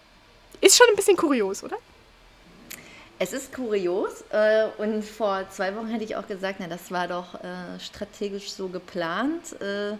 [0.60, 1.78] ist schon ein bisschen kurios, oder?
[3.22, 7.06] Es ist kurios äh, und vor zwei Wochen hätte ich auch gesagt, na, das war
[7.06, 9.52] doch äh, strategisch so geplant.
[9.60, 9.92] Äh,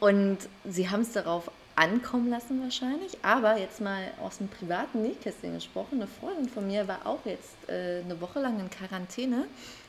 [0.00, 3.18] und sie haben es darauf ankommen lassen wahrscheinlich.
[3.20, 5.96] Aber jetzt mal aus dem privaten Nähkästchen gesprochen.
[5.96, 9.44] Eine Freundin von mir war auch jetzt äh, eine Woche lang in Quarantäne.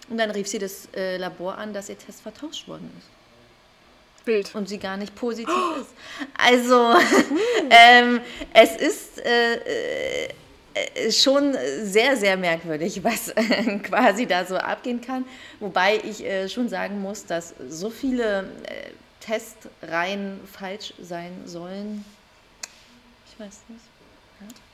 [0.10, 4.26] Und dann rief sie das äh, Labor an, dass ihr Test vertauscht worden ist.
[4.26, 4.54] Bild.
[4.54, 5.80] Und sie gar nicht positiv oh.
[5.80, 5.92] ist.
[6.38, 6.94] Also,
[7.70, 8.20] ähm,
[8.54, 10.30] es ist äh, äh,
[11.12, 15.26] schon sehr, sehr merkwürdig, was äh, quasi da so abgehen kann.
[15.60, 18.50] Wobei ich äh, schon sagen muss, dass so viele
[19.20, 22.06] Testreihen falsch sein sollen.
[23.28, 23.82] Ich weiß nicht.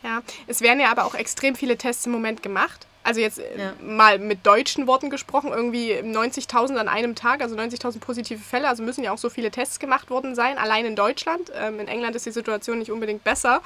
[0.04, 0.10] Ja.
[0.10, 2.88] ja, es werden ja aber auch extrem viele Tests im Moment gemacht.
[3.04, 3.74] Also jetzt äh, ja.
[3.82, 8.68] mal mit deutschen Worten gesprochen, irgendwie 90.000 an einem Tag, also 90.000 positive Fälle.
[8.68, 11.52] Also müssen ja auch so viele Tests gemacht worden sein, allein in Deutschland.
[11.56, 13.62] Ähm, in England ist die Situation nicht unbedingt besser.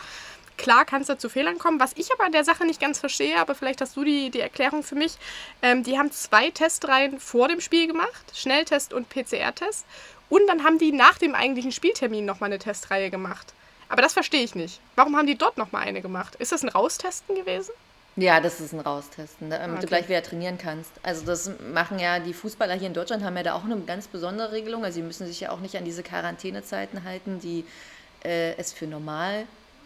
[0.58, 1.80] Klar kann es da zu Fehlern kommen.
[1.80, 4.40] Was ich aber an der Sache nicht ganz verstehe, aber vielleicht hast du die, die
[4.40, 5.18] Erklärung für mich.
[5.62, 9.86] Ähm, die haben zwei Testreihen vor dem Spiel gemacht, Schnelltest und PCR-Test.
[10.30, 13.54] Und dann haben die nach dem eigentlichen Spieltermin nochmal eine Testreihe gemacht.
[13.90, 14.80] Aber das verstehe ich nicht.
[14.96, 16.36] Warum haben die dort nochmal eine gemacht?
[16.36, 17.72] Ist das ein Raustesten gewesen?
[18.18, 19.82] Ja, das ist ein Raustesten, damit okay.
[19.82, 20.92] du gleich wieder trainieren kannst.
[21.04, 24.08] Also das machen ja die Fußballer hier in Deutschland, haben ja da auch eine ganz
[24.08, 24.86] besondere Regelung.
[24.86, 27.66] Also sie müssen sich ja auch nicht an diese Quarantänezeiten halten, die
[28.24, 29.46] äh, es für normal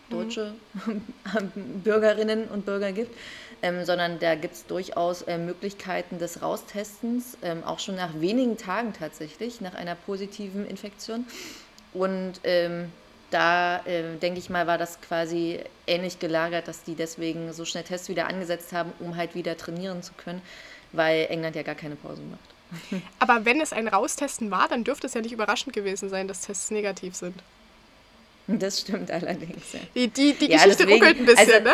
[0.10, 0.54] deutsche
[0.86, 1.02] mhm.
[1.84, 3.16] Bürgerinnen und Bürger gibt
[3.62, 8.58] ähm, sondern da gibt es durchaus äh, Möglichkeiten des Raustestens, ähm, auch schon nach wenigen
[8.58, 11.26] Tagen tatsächlich, nach einer positiven Infektion.
[11.94, 12.92] Und ähm,
[13.32, 17.84] da äh, denke ich mal, war das quasi ähnlich gelagert, dass die deswegen so schnell
[17.84, 20.42] Tests wieder angesetzt haben, um halt wieder trainieren zu können,
[20.92, 23.02] weil England ja gar keine Pause macht.
[23.20, 26.42] Aber wenn es ein Raustesten war, dann dürfte es ja nicht überraschend gewesen sein, dass
[26.42, 27.36] Tests negativ sind.
[28.58, 29.74] Das stimmt allerdings.
[29.74, 29.80] Ja.
[29.96, 31.74] Die, die, die ja, Geschichte deswegen, ruckelt ein bisschen, also, ne?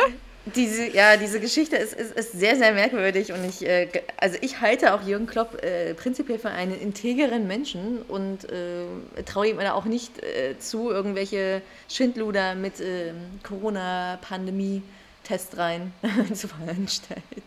[0.54, 4.62] Diese, ja, diese Geschichte ist, ist, ist sehr, sehr merkwürdig und ich, äh, also ich
[4.62, 9.86] halte auch Jürgen Klopp äh, prinzipiell für einen integeren Menschen und äh, traue ihm auch
[9.86, 14.84] nicht äh, zu, irgendwelche Schindluder mit ähm, Corona-Pandemie
[15.24, 15.92] Testreihen
[16.34, 17.42] zu veranstalten.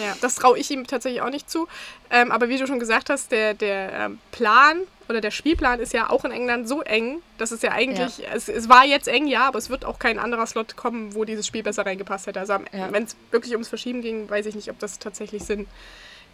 [0.00, 1.66] Ja, das traue ich ihm tatsächlich auch nicht zu.
[2.10, 5.92] Ähm, aber wie du schon gesagt hast, der, der ähm, Plan oder der Spielplan ist
[5.92, 8.28] ja auch in England so eng, dass es ja eigentlich, ja.
[8.34, 11.24] Es, es war jetzt eng, ja, aber es wird auch kein anderer Slot kommen, wo
[11.24, 12.40] dieses Spiel besser reingepasst hätte.
[12.40, 12.90] Also ja.
[12.90, 15.66] wenn es wirklich ums Verschieben ging, weiß ich nicht, ob das tatsächlich Sinn,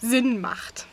[0.01, 0.87] Sinn macht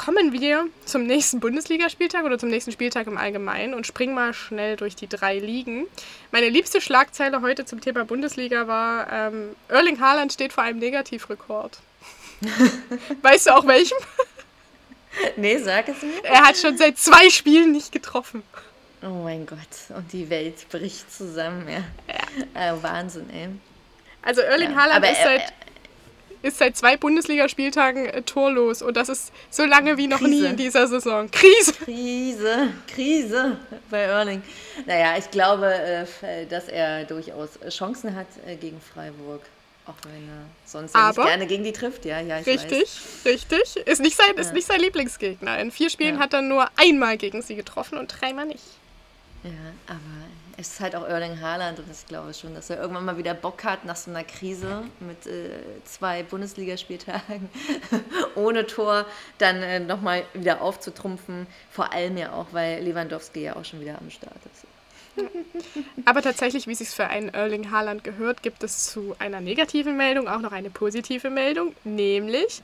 [0.00, 4.76] kommen wir zum nächsten Bundesligaspieltag oder zum nächsten Spieltag im Allgemeinen und springen mal schnell
[4.76, 5.86] durch die drei Ligen.
[6.32, 11.80] Meine liebste Schlagzeile heute zum Thema Bundesliga war, ähm, Erling Haaland steht vor einem Negativrekord.
[13.22, 13.98] weißt du auch welchem?
[15.36, 16.24] Nee, sag es mir.
[16.24, 18.42] Er hat schon seit zwei Spielen nicht getroffen.
[19.02, 19.58] Oh mein Gott,
[19.96, 21.82] und die Welt bricht zusammen, ja.
[22.54, 22.74] ja.
[22.74, 23.48] Äh, Wahnsinn, ey.
[24.22, 25.52] Also Erling ja, Haaland ist seit
[26.42, 30.30] ist seit zwei Bundesligaspieltagen äh, torlos und das ist so lange wie noch Krise.
[30.30, 31.30] nie in dieser Saison.
[31.30, 31.72] Krise.
[31.84, 33.56] Krise, Krise
[33.90, 34.42] bei Erling.
[34.86, 39.42] Naja, ich glaube, äh, dass er durchaus Chancen hat äh, gegen Freiburg.
[39.90, 42.04] Auch wenn er sonst ja nicht gerne gegen die trifft.
[42.04, 43.24] Ja, ja, ich richtig, weiß.
[43.24, 43.76] richtig.
[43.76, 44.40] Ist nicht, sein, ja.
[44.40, 45.58] ist nicht sein Lieblingsgegner.
[45.58, 46.20] In vier Spielen ja.
[46.20, 48.62] hat er nur einmal gegen sie getroffen und dreimal nicht.
[49.42, 49.50] Ja,
[49.88, 49.98] aber
[50.56, 53.34] es ist halt auch Erling Haaland und ich glaube schon, dass er irgendwann mal wieder
[53.34, 55.50] Bock hat nach so einer Krise mit äh,
[55.84, 57.48] zwei Bundesligaspieltagen
[58.34, 59.06] ohne Tor
[59.38, 61.46] dann äh, nochmal wieder aufzutrumpfen.
[61.70, 64.69] Vor allem ja auch, weil Lewandowski ja auch schon wieder am Start ist.
[66.04, 69.96] Aber tatsächlich, wie es sich für einen Erling Haaland gehört, gibt es zu einer negativen
[69.96, 72.62] Meldung auch noch eine positive Meldung, nämlich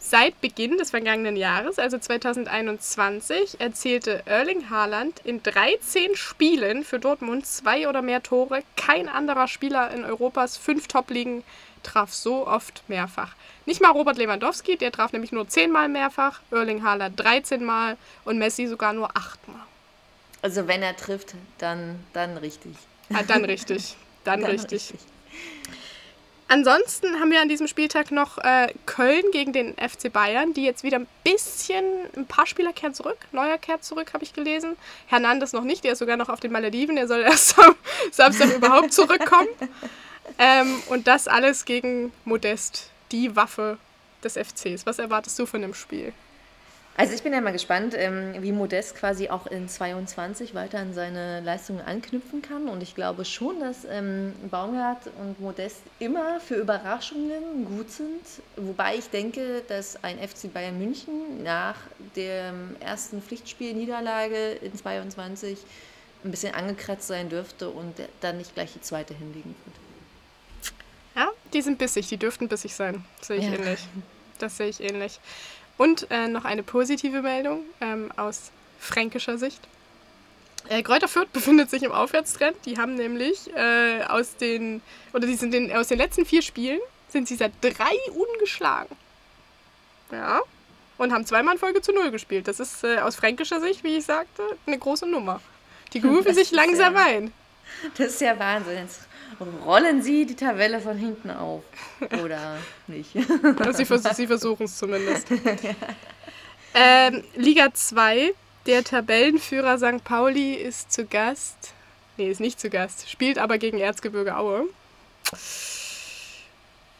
[0.00, 7.46] Seit Beginn des vergangenen Jahres, also 2021, erzielte Erling Haaland in 13 Spielen für Dortmund
[7.46, 8.62] zwei oder mehr Tore.
[8.76, 11.42] Kein anderer Spieler in Europas fünf Top-Ligen
[11.82, 13.34] traf so oft mehrfach.
[13.66, 18.38] Nicht mal Robert Lewandowski, der traf nämlich nur zehnmal mehrfach, Erling Haaland 13 Mal und
[18.38, 19.67] Messi sogar nur achtmal.
[20.42, 22.72] Also wenn er trifft, dann, dann richtig.
[23.12, 23.96] Ah, dann richtig.
[24.24, 24.92] Dann, dann richtig.
[24.92, 25.00] richtig.
[26.50, 30.82] Ansonsten haben wir an diesem Spieltag noch äh, Köln gegen den FC Bayern, die jetzt
[30.82, 31.84] wieder ein bisschen,
[32.16, 33.18] ein paar Spieler kehren zurück.
[33.32, 34.76] Neuer kehrt zurück, habe ich gelesen.
[35.08, 37.74] Hernandez noch nicht, der ist sogar noch auf den Malediven, der soll erst am
[38.10, 39.48] Samstag überhaupt zurückkommen.
[40.38, 43.78] Ähm, und das alles gegen Modest, die Waffe
[44.22, 44.84] des FCs.
[44.84, 46.12] Was erwartest du von dem Spiel?
[46.98, 50.94] Also ich bin ja mal gespannt, ähm, wie Modest quasi auch in 22 weiter an
[50.94, 52.68] seine Leistungen anknüpfen kann.
[52.68, 58.20] Und ich glaube schon, dass ähm, Baumgart und Modest immer für Überraschungen gut sind.
[58.56, 61.76] Wobei ich denke, dass ein FC Bayern München nach
[62.16, 65.56] der ersten Pflichtspielniederlage in 22
[66.24, 69.76] ein bisschen angekratzt sein dürfte und dann nicht gleich die zweite hinlegen wird.
[71.14, 73.04] Ja, die sind bissig, die dürften bissig sein.
[73.20, 73.52] Sehe ich ja.
[73.52, 73.86] ähnlich.
[74.40, 75.20] Das sehe ich ähnlich.
[75.78, 79.60] Und äh, noch eine positive Meldung ähm, aus fränkischer Sicht.
[80.68, 82.56] Äh, Kräuter Fürth befindet sich im Aufwärtstrend.
[82.66, 86.80] Die haben nämlich äh, aus den, oder die sind den, aus den letzten vier Spielen,
[87.08, 88.94] sind sie seit drei ungeschlagen.
[90.12, 90.40] Ja.
[90.98, 92.48] Und haben zweimal in Folge zu Null gespielt.
[92.48, 95.40] Das ist äh, aus fränkischer Sicht, wie ich sagte, eine große Nummer.
[95.92, 97.32] Die grooven sich langsam ja, ein.
[97.96, 98.88] Das ist ja Wahnsinn.
[99.64, 101.62] Rollen sie die Tabelle von hinten auf.
[102.22, 103.12] Oder nicht.
[103.72, 105.28] sie, vers sie versuchen es zumindest.
[106.74, 108.34] ähm, Liga 2,
[108.66, 110.02] der Tabellenführer St.
[110.02, 111.72] Pauli ist zu Gast.
[112.16, 113.08] Nee, ist nicht zu Gast.
[113.08, 114.64] Spielt aber gegen Erzgebirge Aue.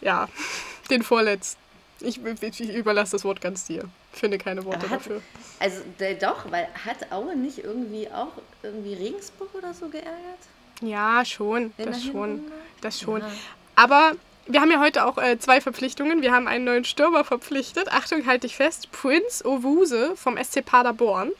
[0.01, 0.29] Ja,
[0.91, 1.61] den vorletzten.
[2.01, 3.83] Ich, ich, überlasse das Wort ganz dir.
[4.13, 5.21] Finde keine Worte hat, dafür.
[5.59, 5.83] Also
[6.21, 10.39] doch, weil hat Aue nicht irgendwie auch irgendwie Regensburg oder so geärgert?
[10.81, 11.73] Ja, schon.
[11.77, 12.41] In das schon.
[12.81, 13.21] Das schon.
[13.21, 13.31] Ja.
[13.77, 14.13] Aber
[14.47, 16.23] wir haben ja heute auch äh, zwei Verpflichtungen.
[16.23, 17.93] Wir haben einen neuen Stürmer verpflichtet.
[17.93, 18.91] Achtung, halte ich fest.
[18.93, 21.33] Prince Owuse vom SC Paderborn.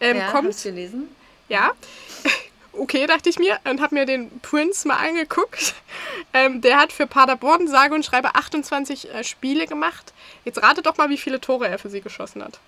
[0.00, 1.08] Ähm, ja, kommt, hast du gelesen?
[1.48, 1.72] Ja.
[2.72, 5.74] Okay, dachte ich mir und habe mir den Prince mal angeguckt.
[6.32, 10.12] Ähm, der hat für Paderborn sage und schreibe 28 äh, Spiele gemacht.
[10.44, 12.60] Jetzt rate doch mal, wie viele Tore er für sie geschossen hat.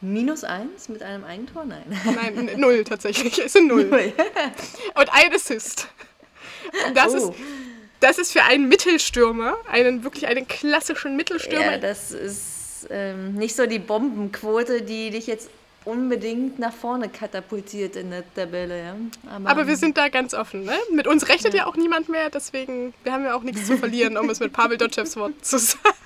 [0.00, 1.64] Minus eins mit einem Eigentor?
[1.64, 1.82] Nein.
[2.04, 3.38] Nein, null tatsächlich.
[3.38, 3.84] Es sind null.
[3.84, 4.12] null.
[4.94, 5.88] Und ein Assist.
[6.86, 7.16] Und das, oh.
[7.16, 7.32] ist,
[8.00, 11.72] das ist für einen Mittelstürmer, einen wirklich einen klassischen Mittelstürmer.
[11.72, 15.50] Ja, das ist ähm, nicht so die Bombenquote, die dich jetzt
[15.84, 18.78] unbedingt nach vorne katapultiert in der Tabelle.
[18.78, 18.96] Ja?
[19.30, 20.64] Aber, Aber, wir sind da ganz offen.
[20.64, 20.76] Ne?
[20.92, 21.60] Mit uns rechnet ja.
[21.60, 24.52] ja auch niemand mehr, deswegen wir haben ja auch nichts zu verlieren, um es mit
[24.52, 25.96] Pavel Dotschevs Wort zu sagen.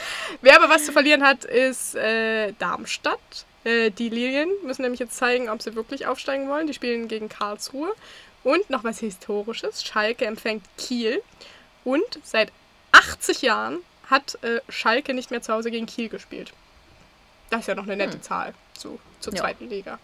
[0.42, 3.46] Wer aber was zu verlieren hat, ist äh, Darmstadt.
[3.64, 6.66] Äh, die Lilien müssen nämlich jetzt zeigen, ob sie wirklich aufsteigen wollen.
[6.66, 7.92] Die spielen gegen Karlsruhe.
[8.44, 9.84] Und noch was Historisches.
[9.84, 11.22] Schalke empfängt Kiel.
[11.84, 12.52] Und seit
[12.92, 16.52] 80 Jahren hat äh, Schalke nicht mehr zu Hause gegen Kiel gespielt.
[17.50, 18.22] Das ist ja noch eine nette hm.
[18.22, 19.40] Zahl zu, zur ja.
[19.40, 19.98] zweiten Liga.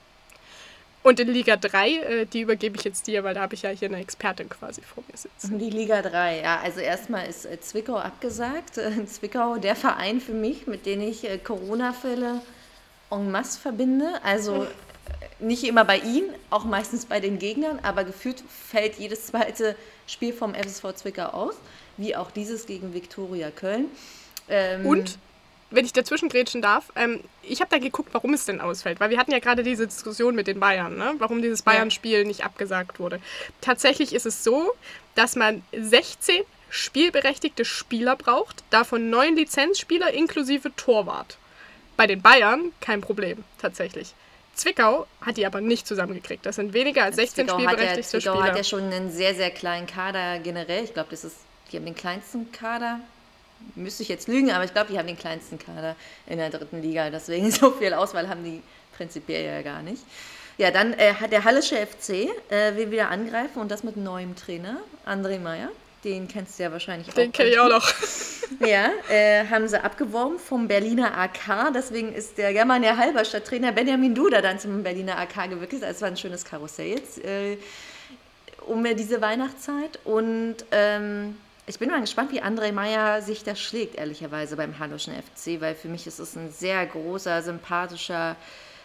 [1.04, 3.68] Und in Liga 3, äh, die übergebe ich jetzt dir, weil da habe ich ja
[3.68, 5.58] hier eine Expertin quasi vor mir sitzen.
[5.58, 6.60] Die Liga 3, ja.
[6.60, 8.78] Also erstmal ist äh, Zwickau abgesagt.
[8.78, 12.40] Äh, Zwickau, der Verein für mich, mit dem ich äh, Corona-Fälle
[13.10, 14.14] en masse verbinde.
[14.22, 14.66] Also äh,
[15.40, 20.32] nicht immer bei ihnen, auch meistens bei den Gegnern, aber gefühlt fällt jedes zweite Spiel
[20.32, 21.54] vom FSV Zwickau aus,
[21.98, 23.90] wie auch dieses gegen Viktoria Köln.
[24.48, 25.18] Ähm, Und
[25.74, 29.00] wenn ich dazwischen grätschen darf, ähm, ich habe da geguckt, warum es denn ausfällt.
[29.00, 31.14] Weil wir hatten ja gerade diese Diskussion mit den Bayern, ne?
[31.18, 33.20] warum dieses Bayern-Spiel nicht abgesagt wurde.
[33.60, 34.72] Tatsächlich ist es so,
[35.14, 41.38] dass man 16 spielberechtigte Spieler braucht, davon neun Lizenzspieler inklusive Torwart.
[41.96, 44.14] Bei den Bayern kein Problem, tatsächlich.
[44.54, 46.46] Zwickau hat die aber nicht zusammengekriegt.
[46.46, 48.50] Das sind weniger als 16 Zwickau spielberechtigte hat ja, Zwickau Spieler.
[48.50, 50.84] hat ja schon einen sehr, sehr kleinen Kader generell.
[50.84, 51.36] Ich glaube, das ist,
[51.70, 53.00] die haben den kleinsten Kader
[53.74, 55.96] müsste ich jetzt lügen, aber ich glaube, die haben den kleinsten Kader
[56.26, 57.10] in der dritten Liga.
[57.10, 58.62] Deswegen so viel Auswahl haben die
[58.96, 60.02] prinzipiell ja gar nicht.
[60.56, 64.36] Ja, dann äh, hat der Hallische FC äh, will wieder angreifen und das mit neuem
[64.36, 65.70] Trainer, André Meyer.
[66.04, 67.14] Den kennst du ja wahrscheinlich auch.
[67.14, 67.92] Den kenne ich auch noch.
[68.60, 71.72] Ja, äh, haben sie abgeworben vom Berliner AK.
[71.74, 75.82] Deswegen ist der Germania Halberstadt Trainer Benjamin Duda dann zum Berliner AK gewechselt.
[75.82, 77.56] Also es war ein schönes Karussell jetzt äh,
[78.66, 79.98] um diese Weihnachtszeit.
[80.04, 85.14] Und ähm, ich bin mal gespannt, wie André Meyer sich das schlägt, ehrlicherweise beim Hallischen
[85.14, 88.36] FC, weil für mich ist es ein sehr großer, sympathischer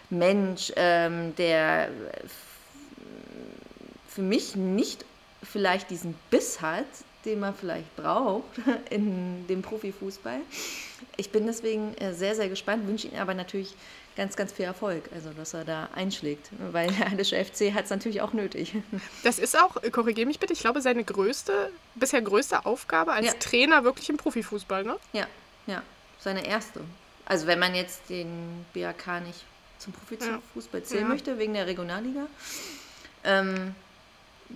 [0.08, 1.90] Mensch, ähm, der
[4.08, 5.04] für mich nicht
[5.42, 6.86] vielleicht diesen Biss hat,
[7.24, 10.40] den man vielleicht braucht in dem Profifußball.
[11.16, 13.76] Ich bin deswegen äh, sehr, sehr gespannt, wünsche ihm aber natürlich
[14.16, 17.90] ganz, ganz viel Erfolg, also dass er da einschlägt, weil der Heilische FC hat es
[17.90, 18.74] natürlich auch nötig.
[19.22, 23.32] Das ist auch, korrigiere mich bitte, ich glaube, seine größte, bisher größte Aufgabe als Ja.
[23.34, 24.96] Trainer wirklich im Profifußball, ne?
[25.12, 25.26] Ja,
[25.66, 25.82] ja,
[26.18, 26.80] seine erste.
[27.26, 29.44] Also wenn man jetzt den BAK nicht
[29.78, 31.08] zum Profifußball zählen Ja.
[31.08, 32.28] möchte, wegen der Regionalliga,
[33.24, 33.74] ähm,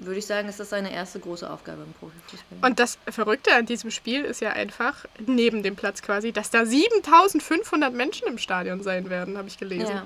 [0.00, 2.68] würde ich sagen, ist das seine erste große Aufgabe im Profifußball.
[2.68, 6.66] Und das Verrückte an diesem Spiel ist ja einfach, neben dem Platz quasi, dass da
[6.66, 10.02] 7500 Menschen im Stadion sein werden, habe ich gelesen.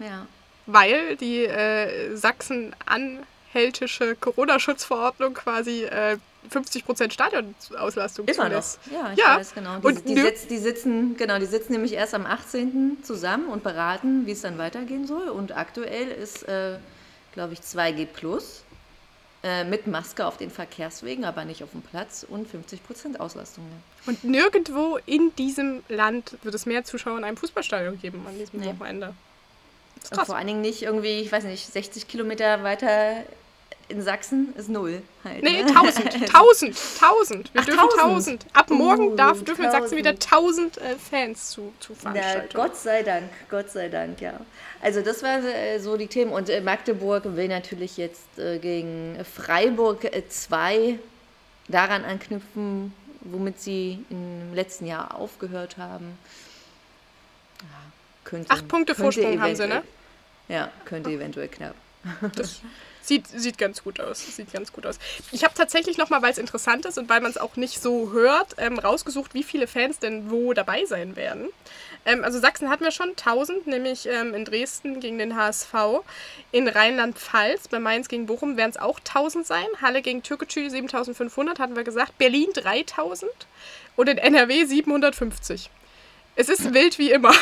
[0.00, 0.26] ja, ja.
[0.68, 6.16] Weil die äh, Sachsen-Anhältische Corona-Schutzverordnung quasi äh,
[6.52, 8.48] 50% Stadionauslastung Immer noch.
[8.50, 8.78] zulässt.
[8.92, 9.36] Ja, ich Ja.
[9.36, 9.78] weiß genau.
[9.78, 12.98] Die, Und die, sitz, die sitzen, genau, die sitzen nämlich erst am 18.
[13.02, 15.28] zusammen und beraten, wie es dann weitergehen soll.
[15.28, 16.76] Und aktuell ist, äh,
[17.32, 18.62] glaube ich, 2G plus
[19.46, 23.64] äh, mit Maske auf den Verkehrswegen, aber nicht auf dem Platz und 50% Auslastung.
[23.70, 24.10] Ja.
[24.10, 28.58] Und nirgendwo in diesem Land wird es mehr Zuschauer in einem Fußballstadion geben an diesem
[28.58, 28.66] Nee.
[28.66, 29.14] Wochenende.
[30.24, 33.22] Vor allen Dingen nicht irgendwie, ich weiß nicht, 60 Kilometer weiter
[33.88, 35.42] in Sachsen ist null halt.
[35.42, 35.68] Nee, ne?
[35.68, 37.54] 1000, 1000, 1000.
[37.54, 38.02] Wir Ach, dürfen 1000.
[38.02, 38.46] 1000.
[38.52, 39.98] Ab morgen Uh, darf, dürfen in Sachsen 1000.
[39.98, 42.64] wieder 1000 äh, Fans zu, zu Na, Veranstaltungen.
[42.66, 44.40] Gott sei Dank, Gott sei Dank, ja.
[44.80, 46.32] Also das waren äh, so die Themen.
[46.32, 50.98] Und äh, Magdeburg will natürlich jetzt äh, gegen Freiburg 2
[51.68, 56.18] daran anknüpfen, womit sie im letzten Jahr aufgehört haben.
[57.60, 57.66] Ja,
[58.24, 59.82] könnte, Acht Punkte Vorsprung haben sie, ne?
[60.48, 61.74] Ja, könnte eventuell knapp.
[62.34, 62.60] Das
[63.06, 64.36] sieht, sieht ganz gut aus.
[64.36, 64.98] Sieht ganz gut aus.
[65.32, 68.12] Ich habe tatsächlich nochmal, weil es interessant ist und weil man es auch nicht so
[68.12, 71.48] hört, ähm, rausgesucht, wie viele Fans denn wo dabei sein werden.
[72.04, 75.74] Ähm, also Sachsen hatten wir schon 1000, nämlich ähm, in Dresden gegen den HSV.
[76.52, 79.66] In Rheinland-Pfalz, bei Mainz gegen Bochum, werden es auch 1000 sein.
[79.82, 82.16] Halle gegen Türkgücü 7500, hatten wir gesagt.
[82.18, 83.30] Berlin 3000
[83.96, 85.70] und in NRW 750.
[86.36, 87.32] Es ist wild wie immer.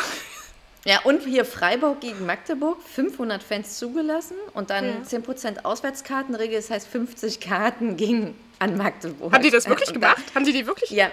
[0.87, 4.95] Ja, und hier Freiburg gegen Magdeburg, 500 Fans zugelassen und dann Ja.
[5.19, 9.33] 10% Auswärtskartenregel, das heißt 50 Karten gingen an Magdeburg.
[9.33, 10.35] Haben die das wirklich Und da- gemacht?
[10.35, 10.91] Haben die die wirklich?
[10.91, 11.11] Ja,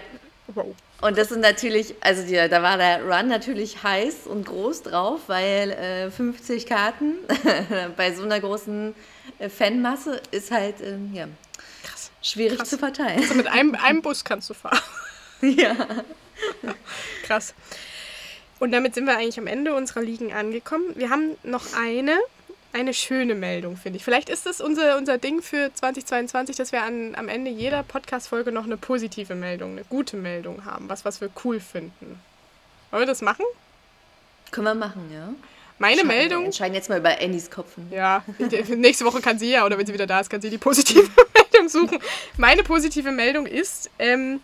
[0.54, 0.76] Wow.
[1.00, 5.22] Und das sind natürlich, also die, da war der Run natürlich heiß und groß drauf,
[5.28, 7.14] weil äh, 50 Karten
[7.96, 8.94] bei so einer großen
[9.40, 11.28] äh, Fanmasse ist halt ähm, ja,
[11.84, 12.12] Krass.
[12.22, 12.70] schwierig Krass.
[12.70, 13.22] zu verteilen.
[13.22, 14.78] Also mit einem, einem Bus kannst du fahren.
[15.42, 15.74] ja.
[17.24, 17.54] Krass.
[18.62, 20.86] Und damit sind wir eigentlich am Ende unserer Ligen angekommen.
[20.93, 22.16] Wir haben noch eine,
[22.74, 24.03] eine schöne Meldung, finde ich.
[24.03, 28.51] Vielleicht ist das unser, unser Ding für 2022, dass wir an, am Ende jeder Podcast-Folge
[28.51, 30.89] noch eine positive Meldung, eine gute Meldung haben.
[30.89, 32.20] Was, was wir cool finden.
[32.91, 33.45] Wollen wir das machen?
[34.51, 35.34] Können wir machen, ja.
[35.80, 36.45] Meine Wir Meldung.
[36.45, 37.91] entscheiden jetzt mal über Annies Kopfen.
[37.91, 38.24] Ja,
[38.78, 41.09] nächste Woche kann sie ja, oder wenn sie wieder da ist, kann sie die positive
[41.34, 41.97] Meldung suchen.
[42.38, 44.39] Meine positive Meldung ist, ähm,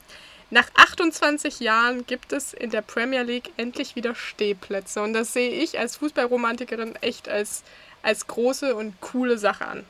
[0.50, 5.02] nach 28 Jahren gibt es in der Premier League endlich wieder Stehplätze.
[5.02, 7.64] Und das sehe ich als Fußballromantikerin echt als,
[8.02, 9.86] als große und coole Sache an.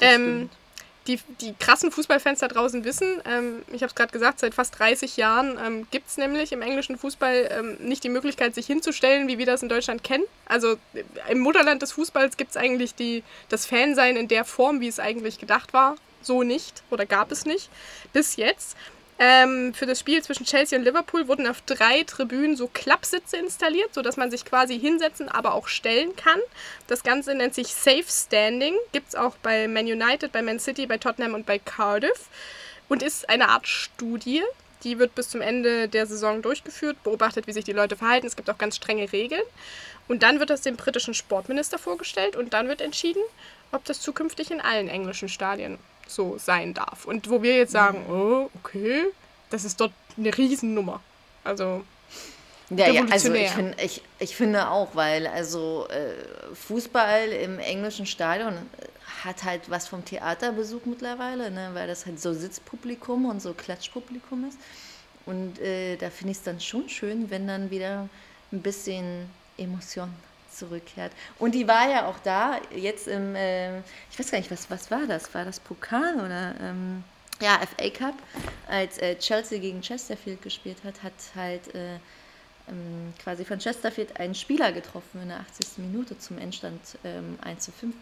[0.00, 0.50] Ähm,
[1.06, 4.78] die, die krassen Fußballfans da draußen wissen, ähm, ich habe es gerade gesagt, seit fast
[4.78, 9.28] 30 Jahren ähm, gibt es nämlich im englischen Fußball ähm, nicht die Möglichkeit, sich hinzustellen,
[9.28, 10.24] wie wir das in Deutschland kennen.
[10.46, 14.80] Also äh, im Mutterland des Fußballs gibt es eigentlich die, das Fansein in der Form,
[14.80, 17.70] wie es eigentlich gedacht war, so nicht oder gab es nicht
[18.12, 18.76] bis jetzt.
[19.18, 23.94] Ähm, für das Spiel zwischen Chelsea und Liverpool wurden auf drei Tribünen so Klappsitze installiert,
[23.94, 26.38] sodass man sich quasi hinsetzen, aber auch stellen kann.
[26.86, 28.74] Das Ganze nennt sich Safe Standing.
[28.92, 32.28] Gibt es auch bei Man United, bei Man City, bei Tottenham und bei Cardiff.
[32.88, 34.42] Und ist eine Art Studie.
[34.84, 38.26] Die wird bis zum Ende der Saison durchgeführt, beobachtet, wie sich die Leute verhalten.
[38.26, 39.42] Es gibt auch ganz strenge Regeln.
[40.08, 43.22] Und dann wird das dem britischen Sportminister vorgestellt und dann wird entschieden,
[43.72, 47.04] ob das zukünftig in allen englischen Stadien so sein darf.
[47.04, 49.04] Und wo wir jetzt sagen, oh, okay,
[49.50, 51.00] das ist dort eine Riesennummer.
[51.44, 51.84] Also,
[52.70, 58.06] Ja, ja, also ich, find, ich, ich finde auch, weil also äh, Fußball im englischen
[58.06, 63.40] Stadion äh, hat halt was vom Theaterbesuch mittlerweile, ne, weil das halt so Sitzpublikum und
[63.40, 64.58] so Klatschpublikum ist.
[65.26, 68.08] Und äh, da finde ich es dann schon schön, wenn dann wieder
[68.52, 69.28] ein bisschen
[69.58, 70.12] Emotion
[70.58, 71.12] zurückkehrt.
[71.38, 73.78] Und die war ja auch da, jetzt im, äh,
[74.10, 75.32] ich weiß gar nicht, was, was war das?
[75.34, 76.54] War das Pokal oder?
[76.60, 77.04] Ähm,
[77.40, 78.14] ja, FA Cup,
[78.66, 81.96] als äh, Chelsea gegen Chesterfield gespielt hat, hat halt äh,
[82.68, 85.78] ähm, quasi von Chesterfield einen Spieler getroffen in der 80.
[85.78, 87.94] Minute zum Endstand ähm, 1 zu 5.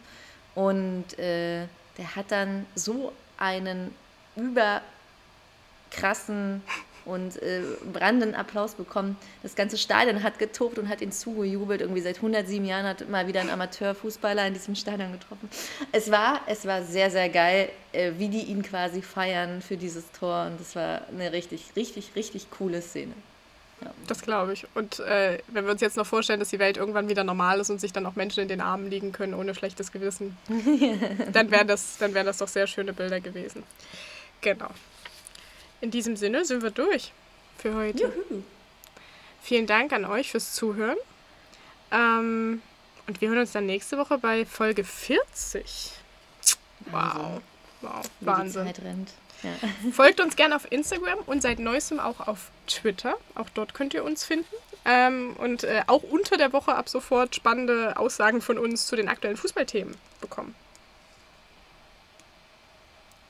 [0.55, 1.67] Und äh,
[1.99, 3.95] der hat dann so einen
[4.37, 6.63] überkrassen
[7.05, 7.61] und äh,
[7.93, 9.17] brandenden Applaus bekommen.
[9.43, 11.81] Das ganze Stadion hat getobt und hat ihn zugejubelt.
[11.81, 15.49] Irgendwie seit 107 Jahren hat mal wieder ein Amateurfußballer in diesem Stadion getroffen.
[15.93, 20.11] Es war, es war sehr, sehr geil, äh, wie die ihn quasi feiern für dieses
[20.13, 20.47] Tor.
[20.47, 23.13] Und das war eine richtig, richtig, richtig coole Szene.
[23.81, 23.91] Ja.
[24.07, 24.67] Das glaube ich.
[24.75, 27.71] Und äh, wenn wir uns jetzt noch vorstellen, dass die Welt irgendwann wieder normal ist
[27.71, 30.37] und sich dann auch Menschen in den Armen liegen können ohne schlechtes Gewissen,
[31.33, 33.63] dann wären das, dann wären das doch sehr schöne Bilder gewesen.
[34.41, 34.71] Genau.
[35.85, 37.12] In diesem Sinne sind wir durch
[37.59, 38.05] für heute.
[38.05, 38.43] Juhu.
[39.43, 40.97] Vielen Dank an euch fürs Zuhören.
[41.91, 42.62] Ähm,
[43.07, 45.93] und wir hören uns dann nächste Woche bei Folge 40.
[46.91, 47.43] Wow.
[47.82, 48.03] Wow.
[48.20, 48.72] Wahnsinn.
[49.43, 49.51] Ja.
[49.93, 53.16] Folgt uns gerne auf Instagram und seit neuestem auch auf Twitter.
[53.35, 54.47] Auch dort könnt ihr uns finden.
[54.87, 59.09] Ähm, und äh, auch unter der Woche ab sofort spannende Aussagen von uns zu den
[59.09, 60.55] aktuellen Fußballthemen bekommen.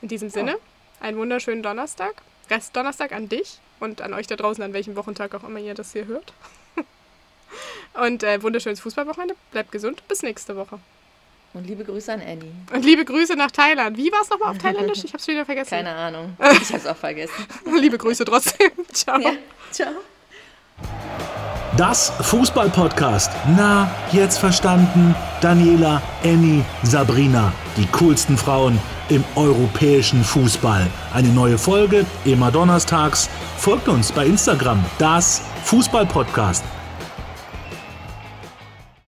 [0.01, 0.55] In diesem Sinne,
[1.01, 2.15] einen wunderschönen Donnerstag.
[2.49, 5.73] Rest Donnerstag an dich und an euch da draußen, an welchem Wochentag auch immer ihr
[5.73, 6.33] das hier hört.
[7.93, 9.35] und äh, wunderschönes Fußballwochenende.
[9.51, 10.07] Bleibt gesund.
[10.07, 10.79] Bis nächste Woche.
[11.55, 12.51] Und liebe Grüße an Annie.
[12.73, 13.95] Und liebe Grüße nach Thailand.
[13.95, 15.05] Wie war es nochmal auf Thailändisch?
[15.05, 15.69] Ich habe es wieder vergessen.
[15.69, 16.35] Keine Ahnung.
[16.61, 17.33] Ich habe es auch vergessen.
[17.79, 18.71] liebe Grüße trotzdem.
[18.91, 19.19] Ciao.
[19.19, 19.31] Ja,
[19.71, 19.93] ciao.
[21.77, 23.31] Das Fußball-Podcast.
[23.55, 25.15] Na, jetzt verstanden.
[25.39, 27.53] Daniela, Annie, Sabrina.
[27.77, 28.77] Die coolsten Frauen
[29.09, 30.87] im europäischen Fußball.
[31.13, 33.29] Eine neue Folge, immer donnerstags.
[33.57, 36.63] Folgt uns bei Instagram, das Fußball-Podcast.